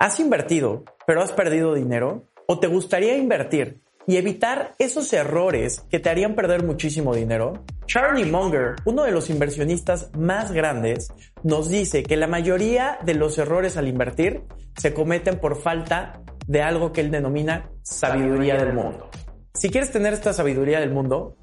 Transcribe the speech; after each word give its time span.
¿Has 0.00 0.20
invertido, 0.20 0.84
pero 1.08 1.22
has 1.22 1.32
perdido 1.32 1.74
dinero? 1.74 2.28
¿O 2.46 2.60
te 2.60 2.68
gustaría 2.68 3.16
invertir 3.16 3.80
y 4.06 4.16
evitar 4.16 4.76
esos 4.78 5.12
errores 5.12 5.80
que 5.90 5.98
te 5.98 6.08
harían 6.08 6.36
perder 6.36 6.62
muchísimo 6.62 7.16
dinero? 7.16 7.64
Charlie 7.86 8.30
Munger, 8.30 8.76
uno 8.84 9.02
de 9.02 9.10
los 9.10 9.28
inversionistas 9.28 10.12
más 10.16 10.52
grandes, 10.52 11.12
nos 11.42 11.68
dice 11.68 12.04
que 12.04 12.16
la 12.16 12.28
mayoría 12.28 13.00
de 13.04 13.14
los 13.14 13.38
errores 13.38 13.76
al 13.76 13.88
invertir 13.88 14.44
se 14.76 14.94
cometen 14.94 15.40
por 15.40 15.60
falta 15.60 16.22
de 16.46 16.62
algo 16.62 16.92
que 16.92 17.00
él 17.00 17.10
denomina 17.10 17.68
sabiduría 17.82 18.54
del 18.54 18.74
mundo. 18.74 19.10
Si 19.54 19.68
quieres 19.68 19.90
tener 19.90 20.12
esta 20.12 20.32
sabiduría 20.32 20.78
del 20.78 20.92
mundo, 20.92 21.38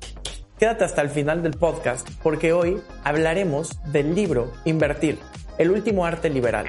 quédate 0.57 0.85
hasta 0.85 1.01
el 1.01 1.09
final 1.09 1.43
del 1.43 1.57
podcast 1.57 2.07
porque 2.23 2.53
hoy 2.53 2.81
hablaremos 3.03 3.77
del 3.91 4.15
libro 4.15 4.53
Invertir, 4.63 5.19
el 5.57 5.71
último 5.71 6.05
arte 6.05 6.29
liberal. 6.29 6.65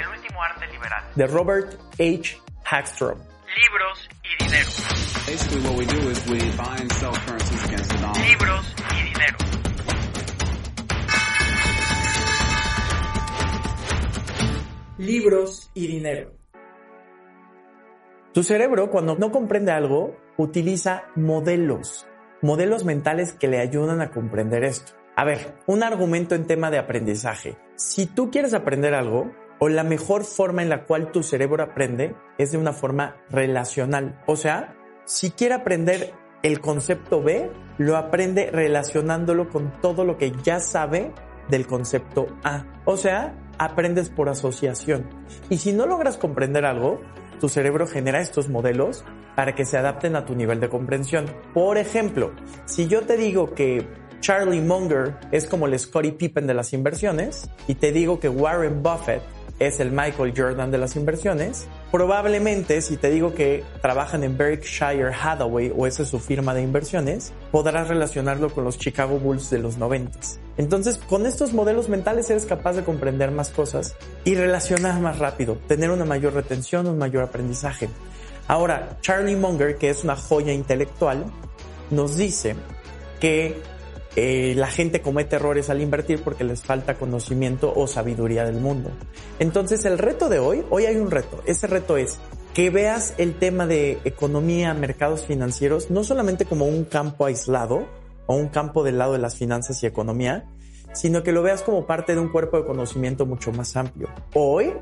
De 1.16 1.26
Robert 1.26 1.78
H. 1.98 2.36
Hagstrom. 2.62 3.18
Libros 3.18 4.08
y 4.22 4.44
dinero. 4.44 4.68
Basically, 5.26 5.62
what 5.66 5.78
we 5.78 5.86
do 5.86 6.10
is 6.10 6.22
we 6.28 6.38
buy 6.58 6.76
and 6.78 6.92
sell 6.92 7.12
currencies 7.24 7.64
against 7.64 7.90
the 7.90 7.96
dollar. 8.02 8.20
Libros 8.28 8.74
y 8.90 9.02
dinero. 9.02 9.36
Libros 14.98 15.70
y 15.72 15.86
dinero. 15.86 16.32
Tu 18.34 18.42
cerebro, 18.42 18.90
cuando 18.90 19.16
no 19.16 19.32
comprende 19.32 19.72
algo, 19.72 20.18
utiliza 20.36 21.04
modelos, 21.14 22.06
modelos 22.42 22.84
mentales 22.84 23.32
que 23.32 23.48
le 23.48 23.60
ayudan 23.60 24.02
a 24.02 24.10
comprender 24.10 24.64
esto. 24.64 24.92
A 25.16 25.24
ver, 25.24 25.54
un 25.66 25.82
argumento 25.82 26.34
en 26.34 26.46
tema 26.46 26.70
de 26.70 26.76
aprendizaje. 26.76 27.56
Si 27.76 28.04
tú 28.04 28.30
quieres 28.30 28.52
aprender 28.52 28.92
algo, 28.92 29.32
o 29.58 29.68
la 29.68 29.84
mejor 29.84 30.24
forma 30.24 30.62
en 30.62 30.68
la 30.68 30.84
cual 30.84 31.12
tu 31.12 31.22
cerebro 31.22 31.62
aprende 31.62 32.14
es 32.38 32.52
de 32.52 32.58
una 32.58 32.72
forma 32.72 33.16
relacional. 33.30 34.22
O 34.26 34.36
sea, 34.36 34.76
si 35.04 35.30
quiere 35.30 35.54
aprender 35.54 36.12
el 36.42 36.60
concepto 36.60 37.22
B, 37.22 37.50
lo 37.78 37.96
aprende 37.96 38.50
relacionándolo 38.50 39.48
con 39.48 39.80
todo 39.80 40.04
lo 40.04 40.16
que 40.18 40.32
ya 40.42 40.60
sabe 40.60 41.12
del 41.48 41.66
concepto 41.66 42.26
A. 42.44 42.64
O 42.84 42.96
sea, 42.96 43.34
aprendes 43.58 44.10
por 44.10 44.28
asociación. 44.28 45.08
Y 45.48 45.58
si 45.58 45.72
no 45.72 45.86
logras 45.86 46.18
comprender 46.18 46.64
algo, 46.64 47.00
tu 47.40 47.48
cerebro 47.48 47.86
genera 47.86 48.20
estos 48.20 48.48
modelos 48.48 49.04
para 49.34 49.54
que 49.54 49.64
se 49.64 49.76
adapten 49.76 50.16
a 50.16 50.24
tu 50.24 50.34
nivel 50.34 50.60
de 50.60 50.68
comprensión. 50.68 51.26
Por 51.52 51.78
ejemplo, 51.78 52.32
si 52.64 52.88
yo 52.88 53.02
te 53.02 53.16
digo 53.16 53.54
que 53.54 53.86
Charlie 54.20 54.62
Munger 54.62 55.16
es 55.30 55.46
como 55.46 55.66
el 55.66 55.78
Scottie 55.78 56.12
Pippen 56.12 56.46
de 56.46 56.54
las 56.54 56.72
inversiones 56.72 57.50
y 57.68 57.74
te 57.74 57.92
digo 57.92 58.18
que 58.18 58.28
Warren 58.28 58.82
Buffett 58.82 59.22
es 59.58 59.80
el 59.80 59.90
Michael 59.90 60.34
Jordan 60.36 60.70
de 60.70 60.78
las 60.78 60.96
inversiones, 60.96 61.66
probablemente 61.90 62.82
si 62.82 62.96
te 62.96 63.10
digo 63.10 63.34
que 63.34 63.64
trabajan 63.80 64.22
en 64.22 64.36
Berkshire 64.36 65.12
Hathaway 65.12 65.72
o 65.74 65.86
esa 65.86 66.02
es 66.02 66.08
su 66.08 66.18
firma 66.18 66.54
de 66.54 66.62
inversiones, 66.62 67.32
podrás 67.50 67.88
relacionarlo 67.88 68.50
con 68.50 68.64
los 68.64 68.78
Chicago 68.78 69.18
Bulls 69.18 69.50
de 69.50 69.58
los 69.58 69.78
90. 69.78 70.18
Entonces, 70.58 70.98
con 70.98 71.26
estos 71.26 71.52
modelos 71.52 71.88
mentales 71.88 72.28
eres 72.30 72.46
capaz 72.46 72.74
de 72.74 72.84
comprender 72.84 73.30
más 73.30 73.50
cosas 73.50 73.94
y 74.24 74.34
relacionar 74.34 75.00
más 75.00 75.18
rápido, 75.18 75.58
tener 75.66 75.90
una 75.90 76.04
mayor 76.04 76.34
retención, 76.34 76.86
un 76.86 76.98
mayor 76.98 77.24
aprendizaje. 77.24 77.88
Ahora, 78.48 78.98
Charlie 79.00 79.36
Munger, 79.36 79.76
que 79.76 79.90
es 79.90 80.04
una 80.04 80.16
joya 80.16 80.52
intelectual, 80.52 81.24
nos 81.90 82.16
dice 82.16 82.56
que 83.20 83.60
eh, 84.16 84.54
la 84.56 84.68
gente 84.68 85.02
comete 85.02 85.36
errores 85.36 85.68
al 85.68 85.82
invertir 85.82 86.22
porque 86.22 86.42
les 86.42 86.62
falta 86.62 86.94
conocimiento 86.94 87.72
o 87.76 87.86
sabiduría 87.86 88.44
del 88.44 88.60
mundo. 88.60 88.90
Entonces 89.38 89.84
el 89.84 89.98
reto 89.98 90.30
de 90.30 90.38
hoy, 90.38 90.64
hoy 90.70 90.86
hay 90.86 90.96
un 90.96 91.10
reto. 91.10 91.42
Ese 91.44 91.66
reto 91.66 91.98
es 91.98 92.18
que 92.54 92.70
veas 92.70 93.12
el 93.18 93.38
tema 93.38 93.66
de 93.66 93.98
economía, 94.04 94.72
mercados 94.72 95.26
financieros, 95.26 95.90
no 95.90 96.02
solamente 96.02 96.46
como 96.46 96.64
un 96.64 96.84
campo 96.84 97.26
aislado 97.26 97.86
o 98.24 98.34
un 98.34 98.48
campo 98.48 98.82
del 98.82 98.96
lado 98.96 99.12
de 99.12 99.18
las 99.18 99.36
finanzas 99.36 99.82
y 99.82 99.86
economía, 99.86 100.46
sino 100.94 101.22
que 101.22 101.32
lo 101.32 101.42
veas 101.42 101.62
como 101.62 101.86
parte 101.86 102.14
de 102.14 102.20
un 102.20 102.30
cuerpo 102.30 102.56
de 102.56 102.64
conocimiento 102.64 103.26
mucho 103.26 103.52
más 103.52 103.76
amplio. 103.76 104.08
Hoy 104.32 104.72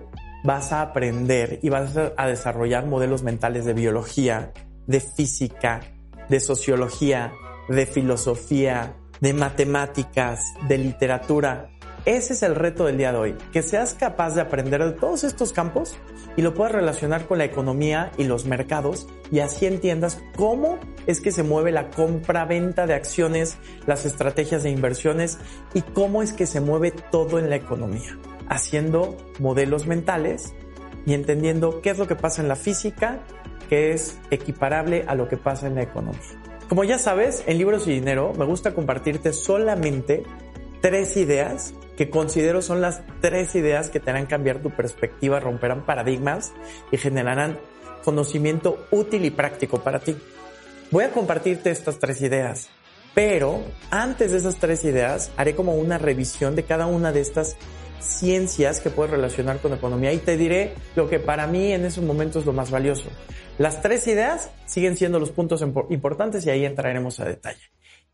vas 0.45 0.71
a 0.71 0.83
aprender 0.83 1.59
y 1.62 1.71
vas 1.71 1.97
a 2.16 2.27
desarrollar 2.28 2.87
modelos 2.87 3.25
mentales 3.25 3.65
de 3.65 3.75
biología, 3.75 4.53
de 4.87 5.01
física, 5.01 5.81
de 6.28 6.39
sociología, 6.39 7.33
de 7.69 7.87
filosofía, 7.87 8.95
de 9.21 9.33
matemáticas, 9.33 10.55
de 10.69 10.79
literatura. 10.79 11.71
Ese 12.05 12.35
es 12.35 12.43
el 12.43 12.55
reto 12.55 12.85
del 12.85 12.99
día 12.99 13.13
de 13.13 13.19
hoy, 13.19 13.37
que 13.53 13.63
seas 13.63 13.95
capaz 13.95 14.35
de 14.35 14.43
aprender 14.43 14.85
de 14.85 14.93
todos 14.93 15.25
estos 15.25 15.53
campos 15.53 15.97
y 16.37 16.43
lo 16.43 16.53
puedas 16.53 16.73
relacionar 16.73 17.27
con 17.27 17.39
la 17.39 17.45
economía 17.45 18.13
y 18.19 18.25
los 18.25 18.45
mercados 18.45 19.07
y 19.31 19.39
así 19.39 19.65
entiendas 19.65 20.23
cómo 20.37 20.79
es 21.07 21.21
que 21.21 21.33
se 21.33 21.43
mueve 21.43 21.73
la 21.73 21.89
compra-venta 21.89 22.87
de 22.87 22.95
acciones, 22.95 23.57
las 23.87 24.05
estrategias 24.05 24.63
de 24.63 24.71
inversiones 24.71 25.39
y 25.73 25.81
cómo 25.81 26.23
es 26.23 26.35
que 26.35 26.47
se 26.47 26.61
mueve 26.61 26.91
todo 26.91 27.39
en 27.39 27.49
la 27.49 27.57
economía, 27.57 28.19
haciendo 28.49 29.17
modelos 29.39 29.87
mentales 29.87 30.53
y 31.07 31.15
entendiendo 31.15 31.81
qué 31.81 31.91
es 31.91 31.99
lo 31.99 32.07
que 32.07 32.17
pasa 32.17 32.43
en 32.43 32.49
la 32.49 32.57
física 32.57 33.21
que 33.69 33.93
es 33.93 34.19
equiparable 34.31 35.05
a 35.07 35.15
lo 35.15 35.29
que 35.29 35.37
pasa 35.37 35.67
en 35.67 35.77
la 35.77 35.83
economía. 35.83 36.44
Como 36.69 36.83
ya 36.85 36.99
sabes, 36.99 37.45
en 37.47 37.59
Libros 37.59 37.87
y 37.87 37.93
Dinero 37.93 38.33
me 38.39 38.47
gusta 38.47 38.75
compartirte 38.75 39.33
solamente 39.33 40.23
tres 40.81 41.17
ideas 41.17 41.75
que 41.97 42.11
considero 42.11 42.63
son 42.63 42.81
las 42.81 43.03
tres 43.21 43.55
ideas 43.55 43.91
que 43.91 44.01
te 44.01 44.11
harán 44.11 44.27
cambiar 44.27 44.61
tu 44.61 44.71
perspectiva, 44.71 45.41
romperán 45.41 45.85
paradigmas 45.85 46.53
y 46.91 46.97
generarán 46.97 47.59
conocimiento 48.03 48.87
útil 48.91 49.25
y 49.25 49.31
práctico 49.31 49.83
para 49.83 50.01
ti. 50.01 50.17
Voy 50.91 51.05
a 51.05 51.11
compartirte 51.11 51.71
estas 51.71 51.99
tres 51.99 52.21
ideas, 52.23 52.71
pero 53.15 53.63
antes 53.91 54.33
de 54.33 54.39
esas 54.39 54.57
tres 54.57 54.85
ideas 54.85 55.31
haré 55.37 55.55
como 55.55 55.75
una 55.75 55.99
revisión 55.99 56.57
de 56.57 56.65
cada 56.65 56.87
una 56.87 57.13
de 57.13 57.21
estas 57.21 57.57
ciencias 58.01 58.81
que 58.81 58.91
puedes 58.91 59.11
relacionar 59.11 59.61
con 59.61 59.73
economía 59.73 60.13
y 60.13 60.19
te 60.19 60.37
diré 60.37 60.75
lo 60.97 61.09
que 61.09 61.19
para 61.19 61.47
mí 61.47 61.73
en 61.73 61.85
esos 61.85 62.05
momentos 62.05 62.41
es 62.41 62.47
lo 62.47 62.53
más 62.53 62.71
valioso. 62.71 63.09
Las 63.59 63.82
tres 63.82 64.06
ideas 64.09 64.50
siguen 64.66 64.97
siendo 64.97 65.20
los 65.20 65.31
puntos 65.31 65.62
importantes 65.91 66.44
y 66.47 66.50
ahí 66.50 66.65
entraremos 66.65 67.20
a 67.20 67.25
detalle. 67.25 67.62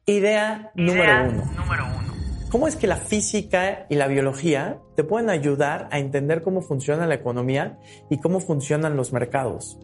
Idea, 0.07 0.71
número, 0.75 1.25
uno. 1.31 1.45
número 1.57 1.85
uno. 1.87 2.15
¿Cómo 2.51 2.67
es 2.67 2.77
que 2.77 2.87
la 2.87 2.97
física 2.97 3.87
y 3.89 3.95
la 3.95 4.09
biología 4.09 4.79
te 4.97 5.05
pueden 5.05 5.31
ayudar 5.31 5.89
a 5.93 5.99
entender 5.99 6.43
cómo 6.43 6.63
funciona 6.63 7.07
la 7.07 7.15
economía 7.15 7.79
y 8.11 8.19
cómo 8.19 8.41
funcionan 8.41 8.97
los 8.97 9.13
mercados? 9.13 9.79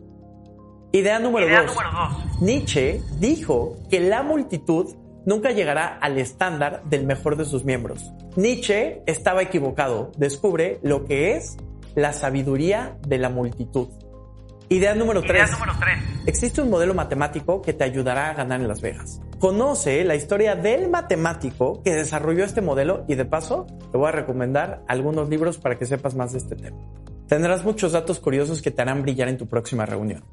Idea 0.93 1.19
número 1.21 1.47
Idea 1.47 1.63
dos. 1.63 1.75
número 1.75 1.91
dos. 1.93 2.43
Nietzsche 2.43 3.01
dijo 3.21 3.77
que 3.89 4.01
la 4.01 4.23
multitud 4.23 4.95
nunca 5.25 5.53
llegará 5.53 5.87
al 5.87 6.19
estándar 6.19 6.83
del 6.85 7.07
mejor 7.07 7.37
de 7.37 7.45
sus 7.45 7.65
miembros. 7.65 8.11
Nietzsche 8.37 9.03
estaba 9.07 9.43
equivocado. 9.43 10.13
Descubre 10.17 10.79
lo 10.83 11.05
que 11.05 11.37
es 11.37 11.57
la 11.95 12.13
sabiduría 12.13 12.99
de 13.07 13.19
la 13.19 13.31
multitud. 13.31 13.89
Idea 14.69 14.97
número 14.97 15.21
Idea 15.21 15.47
3. 15.47 15.53
número 15.53 15.79
tres. 15.79 15.99
Existe 16.27 16.61
un 16.61 16.71
modelo 16.71 16.93
matemático 16.93 17.63
que 17.63 17.73
te 17.73 17.85
ayudará 17.85 18.31
a 18.31 18.35
ganar 18.35 18.61
en 18.61 18.67
Las 18.67 18.81
Vegas. 18.81 19.21
Conoce 19.39 20.03
la 20.03 20.17
historia 20.17 20.57
del 20.57 20.91
matemático 20.91 21.83
que 21.85 21.95
desarrolló 21.95 22.45
este 22.45 22.63
modelo 22.63 23.05
y 23.07 23.15
de 23.15 23.25
paso 23.25 23.67
te 23.93 23.97
voy 23.97 24.09
a 24.09 24.13
recomendar 24.13 24.83
algunos 24.89 25.29
libros 25.29 25.59
para 25.59 25.79
que 25.79 25.87
sepas 25.87 26.17
más 26.17 26.33
de 26.33 26.39
este 26.39 26.57
tema. 26.57 26.79
Tendrás 27.29 27.65
muchos 27.65 27.93
datos 27.93 28.19
curiosos 28.19 28.61
que 28.61 28.73
te 28.73 28.83
harán 28.83 29.03
brillar 29.03 29.29
en 29.29 29.39
tu 29.39 29.47
próxima 29.47 29.87
reunión. 29.87 30.25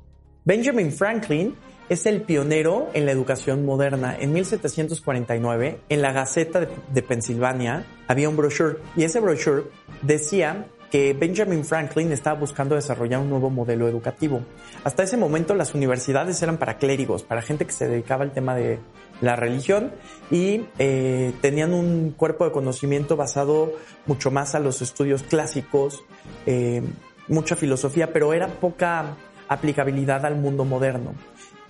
Benjamin 0.45 0.91
Franklin 0.91 1.55
es 1.87 2.07
el 2.07 2.23
pionero 2.23 2.89
en 2.95 3.05
la 3.05 3.11
educación 3.11 3.63
moderna. 3.65 4.17
En 4.19 4.33
1749, 4.33 5.79
en 5.89 6.01
la 6.01 6.11
Gaceta 6.11 6.59
de, 6.59 6.69
de 6.91 7.03
Pensilvania, 7.03 7.85
había 8.07 8.29
un 8.29 8.37
brochure 8.37 8.77
y 8.95 9.03
ese 9.03 9.19
brochure 9.19 9.65
decía 10.01 10.65
que 10.93 11.15
Benjamin 11.15 11.65
Franklin 11.65 12.11
estaba 12.11 12.39
buscando 12.39 12.75
desarrollar 12.75 13.19
un 13.19 13.27
nuevo 13.27 13.49
modelo 13.49 13.87
educativo. 13.87 14.41
Hasta 14.83 15.01
ese 15.01 15.17
momento 15.17 15.55
las 15.55 15.73
universidades 15.73 16.39
eran 16.43 16.57
para 16.57 16.77
clérigos, 16.77 17.23
para 17.23 17.41
gente 17.41 17.65
que 17.65 17.71
se 17.71 17.87
dedicaba 17.87 18.23
al 18.23 18.31
tema 18.31 18.53
de 18.53 18.77
la 19.19 19.35
religión 19.35 19.91
y 20.29 20.67
eh, 20.77 21.33
tenían 21.41 21.73
un 21.73 22.11
cuerpo 22.11 22.45
de 22.45 22.51
conocimiento 22.51 23.15
basado 23.15 23.71
mucho 24.05 24.29
más 24.29 24.53
a 24.53 24.59
los 24.59 24.83
estudios 24.83 25.23
clásicos, 25.23 26.03
eh, 26.45 26.83
mucha 27.27 27.55
filosofía, 27.55 28.13
pero 28.13 28.31
era 28.31 28.47
poca 28.47 29.17
aplicabilidad 29.47 30.27
al 30.27 30.35
mundo 30.35 30.63
moderno. 30.63 31.15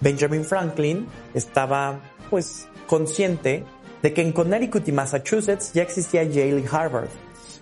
Benjamin 0.02 0.44
Franklin 0.44 1.08
estaba 1.34 2.02
pues 2.30 2.68
consciente 2.88 3.64
de 4.02 4.14
que 4.14 4.22
en 4.22 4.34
Connecticut 4.34 4.86
y 4.86 4.92
Massachusetts 4.92 5.72
ya 5.72 5.84
existía 5.84 6.24
Yale 6.24 6.60
y 6.60 6.66
Harvard 6.70 7.08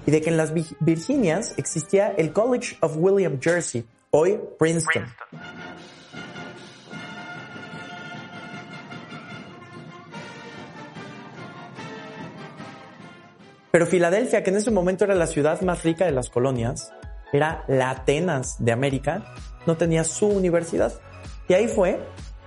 y 0.06 0.12
de 0.12 0.22
que 0.22 0.30
en 0.30 0.38
las 0.38 0.54
Vi- 0.54 0.76
Virginias 0.80 1.54
existía 1.58 2.14
el 2.18 2.34
College 2.34 2.78
of 2.82 2.94
William 2.98 3.40
Jersey, 3.42 3.86
hoy 4.12 4.40
Princeton. 4.58 5.06
Princeton. 5.30 5.40
Pero 13.72 13.86
Filadelfia, 13.86 14.44
que 14.44 14.50
en 14.50 14.58
ese 14.58 14.72
momento 14.72 15.06
era 15.06 15.16
la 15.16 15.28
ciudad 15.28 15.62
más 15.62 15.84
rica 15.84 16.06
de 16.06 16.12
las 16.12 16.30
colonias, 16.30 16.92
era 17.32 17.64
la 17.68 17.90
Atenas 17.90 18.58
de 18.64 18.74
América, 18.74 19.34
no 19.66 19.78
tenía 19.78 20.04
su 20.04 20.28
universidad. 20.28 20.94
Y 21.48 21.54
ahí 21.54 21.68
fue 21.68 22.00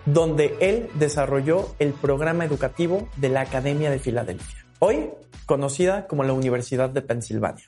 donde 0.04 0.54
él 0.60 0.90
desarrolló 0.94 1.74
el 1.78 1.92
programa 1.94 2.44
educativo 2.44 3.08
de 3.16 3.30
la 3.30 3.40
Academia 3.40 3.90
de 3.90 3.98
Filadelfia, 3.98 4.63
hoy 4.78 5.10
conocida 5.46 6.06
como 6.06 6.24
la 6.24 6.32
Universidad 6.32 6.90
de 6.90 7.02
Pensilvania. 7.02 7.64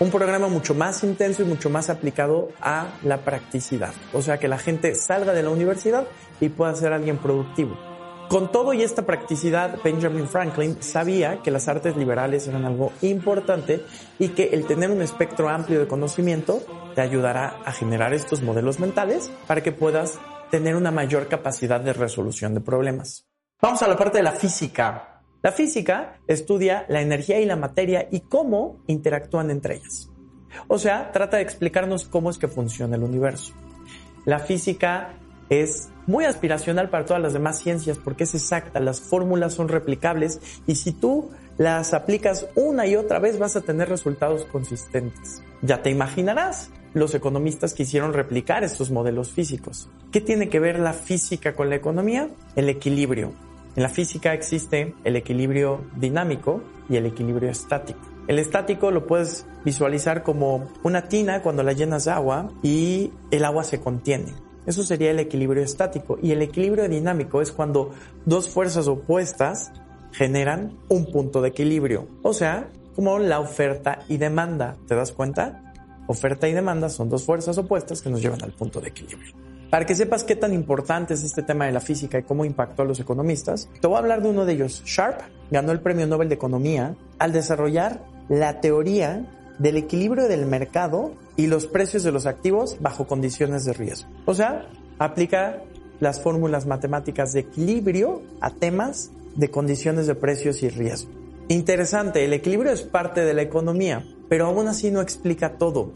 Un 0.00 0.10
programa 0.10 0.48
mucho 0.48 0.74
más 0.74 1.04
intenso 1.04 1.42
y 1.42 1.44
mucho 1.44 1.70
más 1.70 1.88
aplicado 1.88 2.50
a 2.60 2.98
la 3.04 3.18
practicidad, 3.18 3.92
o 4.12 4.20
sea 4.20 4.38
que 4.38 4.48
la 4.48 4.58
gente 4.58 4.94
salga 4.96 5.32
de 5.32 5.44
la 5.44 5.50
universidad 5.50 6.06
y 6.40 6.48
pueda 6.48 6.74
ser 6.74 6.92
alguien 6.92 7.18
productivo. 7.18 7.78
Con 8.28 8.50
todo 8.50 8.72
y 8.72 8.82
esta 8.82 9.04
practicidad, 9.04 9.78
Benjamin 9.84 10.26
Franklin 10.26 10.82
sabía 10.82 11.42
que 11.42 11.50
las 11.50 11.68
artes 11.68 11.96
liberales 11.98 12.48
eran 12.48 12.64
algo 12.64 12.90
importante 13.02 13.84
y 14.18 14.30
que 14.30 14.44
el 14.44 14.64
tener 14.64 14.90
un 14.90 15.02
espectro 15.02 15.50
amplio 15.50 15.78
de 15.78 15.86
conocimiento 15.86 16.62
te 16.94 17.02
ayudará 17.02 17.58
a 17.64 17.72
generar 17.72 18.14
estos 18.14 18.42
modelos 18.42 18.80
mentales 18.80 19.30
para 19.46 19.62
que 19.62 19.70
puedas 19.70 20.18
tener 20.50 20.76
una 20.76 20.90
mayor 20.90 21.28
capacidad 21.28 21.80
de 21.80 21.92
resolución 21.92 22.54
de 22.54 22.60
problemas. 22.60 23.31
Vamos 23.64 23.80
a 23.80 23.86
la 23.86 23.96
parte 23.96 24.18
de 24.18 24.24
la 24.24 24.32
física. 24.32 25.20
La 25.40 25.52
física 25.52 26.18
estudia 26.26 26.84
la 26.88 27.00
energía 27.00 27.38
y 27.38 27.46
la 27.46 27.54
materia 27.54 28.08
y 28.10 28.18
cómo 28.22 28.82
interactúan 28.88 29.52
entre 29.52 29.76
ellas. 29.76 30.10
O 30.66 30.80
sea, 30.80 31.12
trata 31.12 31.36
de 31.36 31.44
explicarnos 31.44 32.08
cómo 32.08 32.28
es 32.28 32.38
que 32.38 32.48
funciona 32.48 32.96
el 32.96 33.04
universo. 33.04 33.52
La 34.24 34.40
física 34.40 35.14
es 35.48 35.90
muy 36.08 36.24
aspiracional 36.24 36.90
para 36.90 37.04
todas 37.04 37.22
las 37.22 37.34
demás 37.34 37.60
ciencias 37.60 37.98
porque 37.98 38.24
es 38.24 38.34
exacta, 38.34 38.80
las 38.80 39.00
fórmulas 39.00 39.54
son 39.54 39.68
replicables 39.68 40.40
y 40.66 40.74
si 40.74 40.90
tú 40.90 41.30
las 41.56 41.94
aplicas 41.94 42.48
una 42.56 42.88
y 42.88 42.96
otra 42.96 43.20
vez 43.20 43.38
vas 43.38 43.54
a 43.54 43.60
tener 43.60 43.88
resultados 43.88 44.44
consistentes. 44.46 45.40
Ya 45.60 45.82
te 45.82 45.90
imaginarás 45.90 46.70
los 46.94 47.14
economistas 47.14 47.74
quisieron 47.74 48.12
replicar 48.12 48.64
estos 48.64 48.90
modelos 48.90 49.30
físicos. 49.30 49.88
¿Qué 50.10 50.20
tiene 50.20 50.48
que 50.48 50.58
ver 50.58 50.80
la 50.80 50.94
física 50.94 51.54
con 51.54 51.70
la 51.70 51.76
economía? 51.76 52.28
El 52.56 52.68
equilibrio. 52.68 53.51
En 53.74 53.82
la 53.82 53.88
física 53.88 54.34
existe 54.34 54.94
el 55.04 55.16
equilibrio 55.16 55.84
dinámico 55.96 56.62
y 56.88 56.96
el 56.96 57.06
equilibrio 57.06 57.50
estático. 57.50 58.00
El 58.28 58.38
estático 58.38 58.90
lo 58.90 59.06
puedes 59.06 59.46
visualizar 59.64 60.22
como 60.22 60.68
una 60.82 61.08
tina 61.08 61.42
cuando 61.42 61.62
la 61.62 61.72
llenas 61.72 62.04
de 62.04 62.10
agua 62.10 62.50
y 62.62 63.12
el 63.30 63.44
agua 63.44 63.64
se 63.64 63.80
contiene. 63.80 64.34
Eso 64.66 64.84
sería 64.84 65.10
el 65.10 65.18
equilibrio 65.18 65.62
estático. 65.62 66.18
Y 66.22 66.32
el 66.32 66.42
equilibrio 66.42 66.88
dinámico 66.88 67.42
es 67.42 67.50
cuando 67.50 67.90
dos 68.26 68.48
fuerzas 68.48 68.86
opuestas 68.86 69.72
generan 70.12 70.78
un 70.88 71.10
punto 71.10 71.40
de 71.40 71.48
equilibrio. 71.48 72.06
O 72.22 72.32
sea, 72.32 72.68
como 72.94 73.18
la 73.18 73.40
oferta 73.40 74.00
y 74.08 74.18
demanda. 74.18 74.76
¿Te 74.86 74.94
das 74.94 75.12
cuenta? 75.12 75.72
Oferta 76.06 76.48
y 76.48 76.52
demanda 76.52 76.88
son 76.88 77.08
dos 77.08 77.24
fuerzas 77.24 77.58
opuestas 77.58 78.02
que 78.02 78.10
nos 78.10 78.20
llevan 78.20 78.42
al 78.42 78.52
punto 78.52 78.80
de 78.80 78.88
equilibrio. 78.88 79.34
Para 79.72 79.86
que 79.86 79.94
sepas 79.94 80.22
qué 80.22 80.36
tan 80.36 80.52
importante 80.52 81.14
es 81.14 81.24
este 81.24 81.42
tema 81.42 81.64
de 81.64 81.72
la 81.72 81.80
física 81.80 82.18
y 82.18 82.24
cómo 82.24 82.44
impactó 82.44 82.82
a 82.82 82.84
los 82.84 83.00
economistas, 83.00 83.70
te 83.80 83.86
voy 83.86 83.96
a 83.96 84.00
hablar 84.00 84.20
de 84.20 84.28
uno 84.28 84.44
de 84.44 84.52
ellos. 84.52 84.82
Sharp 84.84 85.22
ganó 85.50 85.72
el 85.72 85.80
Premio 85.80 86.06
Nobel 86.06 86.28
de 86.28 86.34
Economía 86.34 86.94
al 87.18 87.32
desarrollar 87.32 88.04
la 88.28 88.60
teoría 88.60 89.24
del 89.58 89.78
equilibrio 89.78 90.28
del 90.28 90.44
mercado 90.44 91.14
y 91.38 91.46
los 91.46 91.66
precios 91.66 92.02
de 92.02 92.12
los 92.12 92.26
activos 92.26 92.76
bajo 92.80 93.06
condiciones 93.06 93.64
de 93.64 93.72
riesgo. 93.72 94.10
O 94.26 94.34
sea, 94.34 94.68
aplica 94.98 95.62
las 96.00 96.20
fórmulas 96.20 96.66
matemáticas 96.66 97.32
de 97.32 97.40
equilibrio 97.40 98.20
a 98.42 98.50
temas 98.50 99.10
de 99.36 99.50
condiciones 99.50 100.06
de 100.06 100.14
precios 100.14 100.62
y 100.62 100.68
riesgo. 100.68 101.10
Interesante, 101.48 102.26
el 102.26 102.34
equilibrio 102.34 102.72
es 102.72 102.82
parte 102.82 103.22
de 103.22 103.32
la 103.32 103.40
economía, 103.40 104.04
pero 104.28 104.48
aún 104.48 104.68
así 104.68 104.90
no 104.90 105.00
explica 105.00 105.56
todo. 105.56 105.92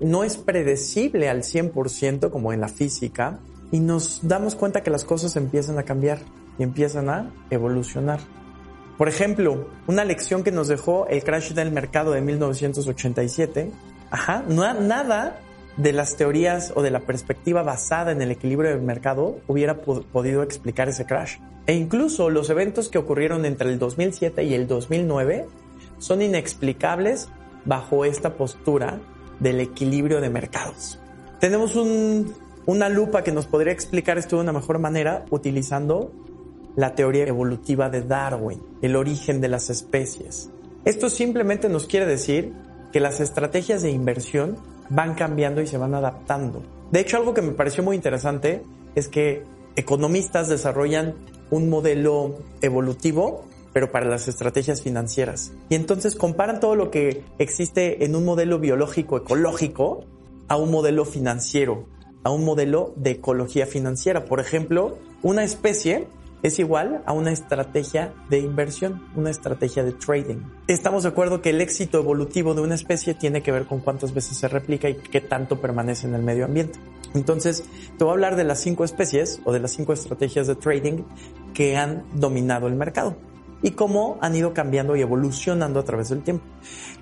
No 0.00 0.24
es 0.24 0.36
predecible 0.36 1.28
al 1.28 1.42
100% 1.42 2.30
como 2.30 2.52
en 2.52 2.60
la 2.60 2.68
física 2.68 3.38
y 3.70 3.80
nos 3.80 4.20
damos 4.22 4.54
cuenta 4.54 4.82
que 4.82 4.90
las 4.90 5.04
cosas 5.04 5.36
empiezan 5.36 5.78
a 5.78 5.84
cambiar 5.84 6.18
y 6.58 6.62
empiezan 6.62 7.08
a 7.08 7.30
evolucionar. 7.50 8.20
Por 8.98 9.08
ejemplo, 9.08 9.68
una 9.86 10.04
lección 10.04 10.44
que 10.44 10.52
nos 10.52 10.68
dejó 10.68 11.06
el 11.08 11.24
crash 11.24 11.52
del 11.52 11.72
mercado 11.72 12.12
de 12.12 12.20
1987 12.20 13.72
Ajá, 14.14 14.44
no, 14.46 14.72
nada 14.74 15.40
de 15.76 15.92
las 15.92 16.16
teorías 16.16 16.72
o 16.76 16.82
de 16.82 16.92
la 16.92 17.00
perspectiva 17.00 17.64
basada 17.64 18.12
en 18.12 18.22
el 18.22 18.30
equilibrio 18.30 18.70
del 18.70 18.80
mercado 18.80 19.40
hubiera 19.48 19.78
podido 19.80 20.44
explicar 20.44 20.88
ese 20.88 21.04
crash. 21.04 21.38
E 21.66 21.74
incluso 21.74 22.30
los 22.30 22.48
eventos 22.48 22.88
que 22.88 22.98
ocurrieron 22.98 23.44
entre 23.44 23.70
el 23.70 23.80
2007 23.80 24.44
y 24.44 24.54
el 24.54 24.68
2009 24.68 25.46
son 25.98 26.22
inexplicables 26.22 27.28
bajo 27.64 28.04
esta 28.04 28.34
postura 28.34 29.00
del 29.44 29.60
equilibrio 29.60 30.20
de 30.22 30.30
mercados. 30.30 30.98
Tenemos 31.38 31.76
una 31.76 32.88
lupa 32.88 33.22
que 33.22 33.30
nos 33.30 33.46
podría 33.46 33.74
explicar 33.74 34.16
esto 34.16 34.36
de 34.36 34.42
una 34.42 34.52
mejor 34.52 34.78
manera 34.78 35.26
utilizando 35.30 36.10
la 36.76 36.94
teoría 36.94 37.26
evolutiva 37.26 37.90
de 37.90 38.00
Darwin, 38.02 38.60
el 38.80 38.96
origen 38.96 39.42
de 39.42 39.48
las 39.48 39.68
especies. 39.68 40.50
Esto 40.86 41.10
simplemente 41.10 41.68
nos 41.68 41.86
quiere 41.86 42.06
decir 42.06 42.52
que 42.90 43.00
las 43.00 43.20
estrategias 43.20 43.82
de 43.82 43.90
inversión 43.90 44.56
van 44.88 45.14
cambiando 45.14 45.60
y 45.60 45.66
se 45.66 45.76
van 45.76 45.94
adaptando. 45.94 46.62
De 46.90 47.00
hecho, 47.00 47.18
algo 47.18 47.34
que 47.34 47.42
me 47.42 47.52
pareció 47.52 47.84
muy 47.84 47.96
interesante 47.96 48.62
es 48.94 49.08
que 49.08 49.44
economistas 49.76 50.48
desarrollan 50.48 51.14
un 51.50 51.68
modelo 51.68 52.38
evolutivo, 52.62 53.44
pero 53.74 53.90
para 53.90 54.06
las 54.06 54.28
estrategias 54.28 54.80
financieras. 54.80 55.52
Y 55.68 55.74
entonces 55.74 56.14
comparan 56.14 56.60
todo 56.60 56.76
lo 56.76 56.90
que 56.90 57.24
existe 57.38 58.04
en 58.04 58.16
un 58.16 58.24
modelo 58.24 58.58
biológico 58.60 59.18
ecológico 59.18 60.04
a 60.48 60.56
un 60.56 60.70
modelo 60.70 61.04
financiero, 61.04 61.84
a 62.22 62.30
un 62.30 62.44
modelo 62.44 62.94
de 62.96 63.10
ecología 63.10 63.66
financiera. 63.66 64.24
Por 64.26 64.38
ejemplo, 64.40 64.96
una 65.22 65.42
especie 65.42 66.06
es 66.44 66.58
igual 66.60 67.02
a 67.04 67.12
una 67.12 67.32
estrategia 67.32 68.14
de 68.30 68.38
inversión, 68.38 69.02
una 69.16 69.30
estrategia 69.30 69.82
de 69.82 69.92
trading. 69.92 70.42
Estamos 70.68 71.02
de 71.02 71.08
acuerdo 71.08 71.42
que 71.42 71.50
el 71.50 71.60
éxito 71.60 71.98
evolutivo 71.98 72.54
de 72.54 72.60
una 72.60 72.76
especie 72.76 73.14
tiene 73.14 73.42
que 73.42 73.50
ver 73.50 73.64
con 73.64 73.80
cuántas 73.80 74.14
veces 74.14 74.36
se 74.36 74.46
replica 74.46 74.88
y 74.88 74.94
qué 74.94 75.20
tanto 75.20 75.60
permanece 75.60 76.06
en 76.06 76.14
el 76.14 76.22
medio 76.22 76.44
ambiente. 76.44 76.78
Entonces, 77.14 77.64
te 77.98 78.04
voy 78.04 78.10
a 78.10 78.14
hablar 78.14 78.36
de 78.36 78.44
las 78.44 78.60
cinco 78.60 78.84
especies 78.84 79.40
o 79.44 79.52
de 79.52 79.60
las 79.60 79.72
cinco 79.72 79.94
estrategias 79.94 80.46
de 80.46 80.54
trading 80.54 81.02
que 81.54 81.76
han 81.76 82.04
dominado 82.14 82.68
el 82.68 82.74
mercado 82.74 83.16
y 83.64 83.70
cómo 83.70 84.18
han 84.20 84.36
ido 84.36 84.52
cambiando 84.52 84.94
y 84.94 85.00
evolucionando 85.00 85.80
a 85.80 85.84
través 85.84 86.10
del 86.10 86.22
tiempo. 86.22 86.44